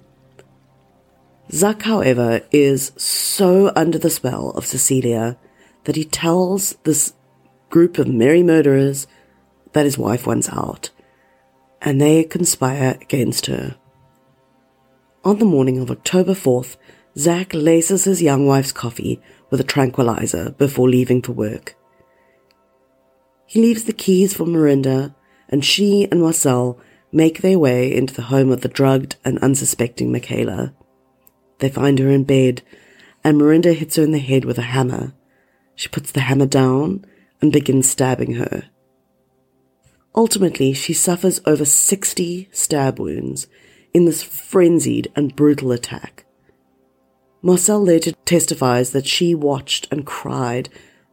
Zak, 1.52 1.82
however, 1.82 2.42
is 2.52 2.92
so 2.96 3.72
under 3.76 3.98
the 3.98 4.10
spell 4.10 4.52
of 4.52 4.66
Cecilia 4.66 5.38
that 5.86 5.96
he 5.96 6.06
tells 6.06 6.74
this 6.84 7.14
group 7.70 7.98
of 7.98 8.08
merry 8.08 8.44
murderers 8.44 9.08
that 9.74 9.86
his 9.86 9.98
wife 9.98 10.28
wants 10.28 10.50
out, 10.50 10.92
and 11.82 12.00
they 12.00 12.24
conspire 12.24 12.98
against 13.02 13.48
her. 13.48 13.76
On 15.24 15.40
the 15.40 15.46
morning 15.46 15.80
of 15.80 15.90
October 15.90 16.34
4th, 16.34 16.78
Zak 17.18 17.54
laces 17.54 18.04
his 18.04 18.22
young 18.22 18.46
wife's 18.46 18.72
coffee 18.72 19.20
with 19.50 19.60
a 19.60 19.66
tranquilizer 19.66 20.52
before 20.52 20.88
leaving 20.88 21.22
for 21.22 21.32
work. 21.32 21.76
He 23.46 23.62
leaves 23.62 23.86
the 23.86 23.94
keys 23.94 24.36
for 24.36 24.46
Marinda, 24.46 25.16
and 25.50 25.66
she 25.66 26.08
and 26.12 26.22
Marcel 26.22 26.80
make 27.12 27.42
their 27.42 27.58
way 27.58 27.94
into 27.94 28.14
the 28.14 28.24
home 28.24 28.52
of 28.52 28.62
the 28.62 28.68
drugged 28.68 29.16
and 29.26 29.40
unsuspecting 29.40 30.12
Michaela. 30.12 30.74
They 31.60 31.70
find 31.70 32.00
her 32.00 32.10
in 32.10 32.24
bed, 32.24 32.62
and 33.24 33.38
Marinda 33.38 33.74
hits 33.74 33.96
her 33.98 34.04
in 34.04 34.12
the 34.12 34.20
head 34.20 34.46
with 34.46 34.58
a 34.58 34.64
hammer. 34.64 35.14
She 35.76 35.90
puts 35.90 36.12
the 36.12 36.22
hammer 36.22 36.46
down 36.46 37.06
and 37.42 37.54
begins 37.54 37.90
stabbing 37.90 38.34
her. 38.34 38.70
Ultimately, 40.16 40.74
she 40.74 40.94
suffers 40.94 41.40
over 41.46 41.66
60 41.66 42.50
stab 42.52 43.00
wounds 43.00 43.48
in 43.94 44.06
this 44.06 44.24
frenzied 44.24 45.12
and 45.16 45.36
brutal 45.36 45.72
attack. 45.72 46.26
Marcel 47.42 47.82
later 47.82 48.12
testifies 48.26 48.92
that 48.92 49.08
she 49.08 49.34
watched 49.34 49.88
and 49.92 50.06
cried, 50.06 50.70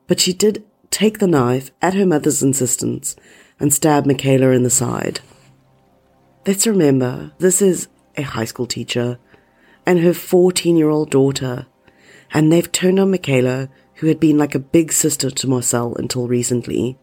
but 0.06 0.18
she 0.18 0.32
did 0.32 0.64
take 0.90 1.18
the 1.18 1.26
knife 1.26 1.70
at 1.80 1.94
her 1.94 2.06
mother's 2.06 2.42
insistence 2.42 3.16
and 3.60 3.72
stab 3.72 4.06
Michaela 4.06 4.50
in 4.50 4.62
the 4.62 4.70
side. 4.70 5.20
Let's 6.46 6.66
remember, 6.66 7.32
this 7.38 7.62
is 7.62 7.88
a 8.16 8.22
high 8.22 8.44
school 8.44 8.66
teacher 8.66 9.18
and 9.86 10.00
her 10.00 10.12
14 10.12 10.76
year 10.76 10.90
old 10.90 11.10
daughter, 11.10 11.66
and 12.32 12.52
they've 12.52 12.70
turned 12.70 12.98
on 12.98 13.10
Michaela, 13.10 13.68
who 13.94 14.08
had 14.08 14.20
been 14.20 14.36
like 14.36 14.54
a 14.54 14.58
big 14.58 14.92
sister 14.92 15.30
to 15.30 15.48
Marcel 15.48 15.94
until 15.94 16.28
recently. 16.28 16.98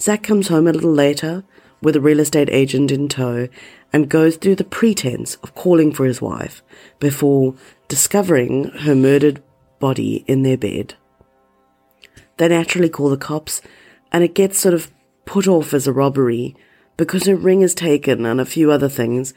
Zak 0.00 0.22
comes 0.22 0.48
home 0.48 0.66
a 0.66 0.72
little 0.72 0.92
later 0.92 1.42
with 1.80 1.96
a 1.96 2.00
real 2.00 2.20
estate 2.20 2.50
agent 2.50 2.90
in 2.90 3.08
tow 3.08 3.48
and 3.92 4.08
goes 4.08 4.36
through 4.36 4.56
the 4.56 4.64
pretense 4.64 5.36
of 5.36 5.54
calling 5.54 5.92
for 5.92 6.04
his 6.04 6.20
wife 6.20 6.62
before 6.98 7.54
discovering 7.88 8.64
her 8.80 8.94
murdered 8.94 9.42
body 9.78 10.24
in 10.26 10.42
their 10.42 10.56
bed. 10.56 10.94
They 12.36 12.48
naturally 12.48 12.88
call 12.88 13.08
the 13.08 13.16
cops, 13.16 13.62
and 14.12 14.22
it 14.22 14.34
gets 14.34 14.58
sort 14.58 14.74
of 14.74 14.90
put 15.24 15.48
off 15.48 15.72
as 15.72 15.86
a 15.86 15.92
robbery 15.92 16.54
because 16.96 17.26
her 17.26 17.36
ring 17.36 17.62
is 17.62 17.74
taken 17.74 18.26
and 18.26 18.40
a 18.40 18.44
few 18.44 18.70
other 18.70 18.88
things, 18.88 19.34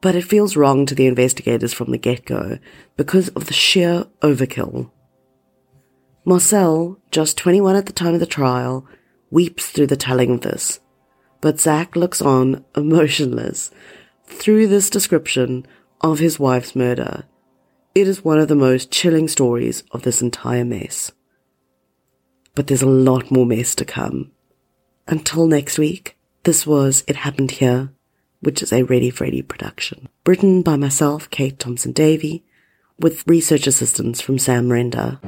but 0.00 0.14
it 0.14 0.24
feels 0.24 0.56
wrong 0.56 0.86
to 0.86 0.94
the 0.94 1.06
investigators 1.06 1.72
from 1.72 1.90
the 1.90 1.98
get 1.98 2.24
go 2.24 2.58
because 2.96 3.28
of 3.30 3.46
the 3.46 3.52
sheer 3.52 4.06
overkill. 4.20 4.90
Marcel, 6.24 6.98
just 7.10 7.38
21 7.38 7.76
at 7.76 7.86
the 7.86 7.92
time 7.92 8.14
of 8.14 8.20
the 8.20 8.26
trial, 8.26 8.86
weeps 9.30 9.66
through 9.66 9.86
the 9.86 9.96
telling 9.96 10.30
of 10.32 10.40
this, 10.42 10.80
but 11.40 11.60
Zak 11.60 11.96
looks 11.96 12.20
on 12.20 12.64
emotionless 12.76 13.70
through 14.26 14.66
this 14.66 14.90
description 14.90 15.66
of 16.00 16.18
his 16.18 16.38
wife's 16.38 16.74
murder. 16.74 17.24
It 17.94 18.08
is 18.08 18.24
one 18.24 18.38
of 18.38 18.48
the 18.48 18.54
most 18.54 18.90
chilling 18.90 19.28
stories 19.28 19.82
of 19.92 20.02
this 20.02 20.20
entire 20.20 20.64
mess 20.64 21.12
but 22.56 22.66
there's 22.66 22.82
a 22.82 22.86
lot 22.86 23.30
more 23.30 23.46
mess 23.46 23.76
to 23.76 23.84
come. 23.84 24.32
Until 25.06 25.46
next 25.46 25.78
week, 25.78 26.16
this 26.42 26.66
was 26.66 27.04
It 27.06 27.16
Happened 27.16 27.52
Here, 27.52 27.92
which 28.46 28.62
is 28.62 28.72
a 28.72 28.84
Ready 28.84 29.10
Freddy 29.10 29.42
production. 29.42 30.08
Written 30.24 30.62
by 30.62 30.76
myself, 30.76 31.28
Kate 31.30 31.58
Thompson 31.58 31.90
Davey, 31.90 32.44
with 32.96 33.26
research 33.26 33.66
assistance 33.66 34.20
from 34.20 34.38
Sam 34.38 34.70
Render. 34.70 35.18